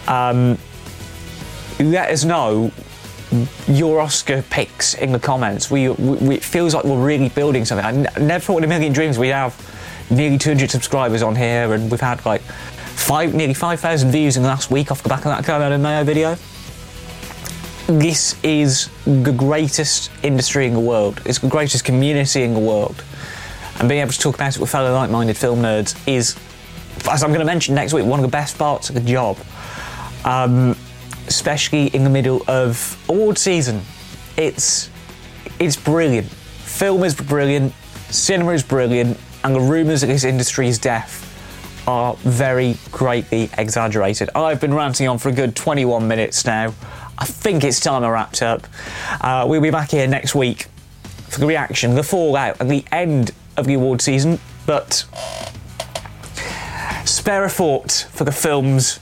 Um, 0.07 0.59
let 1.81 2.11
us 2.11 2.25
know 2.25 2.71
your 3.67 4.01
Oscar 4.01 4.43
picks 4.51 4.95
in 4.95 5.13
the 5.13 5.19
comments. 5.19 5.71
We, 5.71 5.89
we, 5.91 6.37
it 6.37 6.45
feels 6.45 6.75
like 6.75 6.85
we're 6.85 7.05
really 7.05 7.29
building 7.29 7.65
something. 7.65 7.85
I 7.85 7.93
n- 7.93 8.27
never 8.27 8.43
thought 8.43 8.59
in 8.59 8.65
a 8.65 8.69
million 8.69 8.93
dreams 8.93 9.19
we'd 9.19 9.29
have 9.29 9.55
nearly 10.11 10.39
200 10.39 10.71
subscribers 10.71 11.23
on 11.23 11.37
here, 11.37 11.73
and 11.75 11.91
we've 11.91 12.01
had 12.01 12.25
like 12.25 12.41
five, 12.41 13.35
nearly 13.35 13.55
5,000 13.55 14.11
views 14.11 14.37
in 14.37 14.43
the 14.43 14.49
last 14.49 14.71
week 14.71 14.91
off 14.91 15.03
the 15.03 15.09
back 15.09 15.21
of 15.21 15.25
that 15.25 15.45
Kermode 15.45 15.73
and 15.73 15.83
Mayo 15.83 16.05
video. 16.05 16.37
This 17.89 18.37
is 18.45 18.91
the 19.05 19.33
greatest 19.33 20.11
industry 20.23 20.67
in 20.67 20.75
the 20.75 20.81
world. 20.81 21.21
It's 21.25 21.39
the 21.39 21.49
greatest 21.49 21.85
community 21.85 22.43
in 22.43 22.55
the 22.55 22.61
world. 22.61 23.03
And 23.81 23.89
being 23.89 24.01
able 24.01 24.13
to 24.13 24.19
talk 24.19 24.35
about 24.35 24.55
it 24.55 24.61
with 24.61 24.71
fellow 24.71 24.93
like-minded 24.93 25.37
film 25.37 25.63
nerds 25.63 25.97
is, 26.07 26.37
as 27.11 27.23
I'm 27.23 27.31
going 27.31 27.41
to 27.41 27.47
mention 27.47 27.75
next 27.75 27.93
week, 27.93 28.05
one 28.05 28.21
of 28.21 28.25
the 28.25 28.31
best 28.31 28.59
parts 28.59 28.89
of 28.89 28.95
the 28.95 29.01
job. 29.01 29.39
Um, 30.25 30.77
especially 31.29 31.89
in 31.89 32.05
the 32.05 32.11
middle 32.11 32.43
of 32.49 32.97
award 33.09 33.39
season. 33.39 33.83
It's 34.37 34.91
it's 35.59 35.77
brilliant. 35.77 36.27
Film 36.27 37.05
is 37.05 37.15
brilliant, 37.15 37.73
cinema 38.11 38.53
is 38.53 38.63
brilliant, 38.63 39.19
and 39.45 39.55
the 39.55 39.61
rumours 39.61 40.01
that 40.01 40.09
this 40.09 40.25
industry 40.25 40.69
is 40.69 40.79
deaf 40.79 41.25
are 41.87 42.15
very 42.17 42.77
greatly 42.91 43.51
exaggerated. 43.57 44.29
I've 44.35 44.61
been 44.61 44.75
ranting 44.75 45.09
on 45.09 45.19
for 45.19 45.29
a 45.31 45.33
good 45.33 45.57
21 45.57 46.07
minutes 46.07 46.45
now. 46.45 46.75
I 47.19 47.25
think 47.25 47.65
it's 47.65 47.81
time 47.81 48.05
I 48.05 48.11
wrapped 48.11 48.43
up. 48.43 48.67
Uh, 49.21 49.45
we'll 49.49 49.61
be 49.61 49.71
back 49.71 49.91
here 49.91 50.07
next 50.07 50.35
week 50.35 50.67
for 51.29 51.41
the 51.41 51.47
reaction, 51.47 51.95
the 51.97 52.03
fallout, 52.03 52.61
and 52.61 52.71
the 52.71 52.85
end 52.93 53.33
of 53.57 53.67
the 53.67 53.75
award 53.75 54.01
season. 54.01 54.39
But 54.67 55.05
spare 57.05 57.45
a 57.45 57.49
thought 57.49 58.07
for 58.13 58.25
the 58.25 58.33
films 58.33 59.01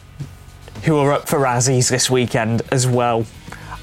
who 0.85 0.97
are 0.97 1.13
up 1.13 1.29
for 1.29 1.39
Razzies 1.39 1.91
this 1.91 2.09
weekend 2.09 2.63
as 2.73 2.87
well. 2.87 3.27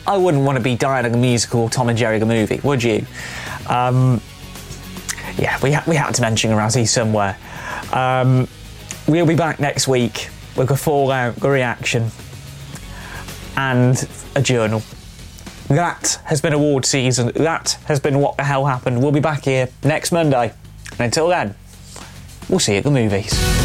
I 0.08 0.18
wouldn't 0.18 0.44
want 0.44 0.58
to 0.58 0.64
be 0.64 0.76
Diana 0.76 1.16
musical 1.16 1.62
or 1.62 1.70
Tom 1.70 1.90
and 1.90 1.98
Jerry 1.98 2.20
the 2.20 2.26
movie, 2.26 2.60
would 2.64 2.84
you? 2.84 3.06
Um, 3.70 4.20
yeah, 5.38 5.60
we, 5.62 5.72
ha- 5.74 5.84
we 5.88 5.96
had 5.96 6.16
to 6.16 6.22
mention 6.22 6.52
a 6.52 6.56
Razzie 6.56 6.88
somewhere. 6.88 7.38
Um, 7.92 8.48
we'll 9.08 9.26
be 9.26 9.36
back 9.36 9.60
next 9.60 9.88
week 9.88 10.30
with 10.56 10.72
a 10.72 10.78
fallout, 10.78 11.42
a 11.44 11.50
reaction, 11.50 12.12
and 13.56 14.08
a 14.36 14.42
journal. 14.42 14.82
That 15.70 16.20
has 16.26 16.42
been 16.42 16.54
award 16.54 16.86
season. 16.86 17.32
That 17.36 17.78
has 17.86 18.00
been 18.00 18.20
what 18.20 18.38
the 18.38 18.44
hell 18.44 18.66
happened. 18.66 19.02
We'll 19.02 19.12
be 19.12 19.20
back 19.20 19.46
here 19.46 19.70
next 19.84 20.12
Monday. 20.12 20.54
And 20.92 21.02
until 21.02 21.28
then, 21.28 21.56
we'll 22.50 22.60
see 22.60 22.74
you 22.74 22.80
at 22.80 22.84
the 22.84 22.92
movies. 22.92 23.63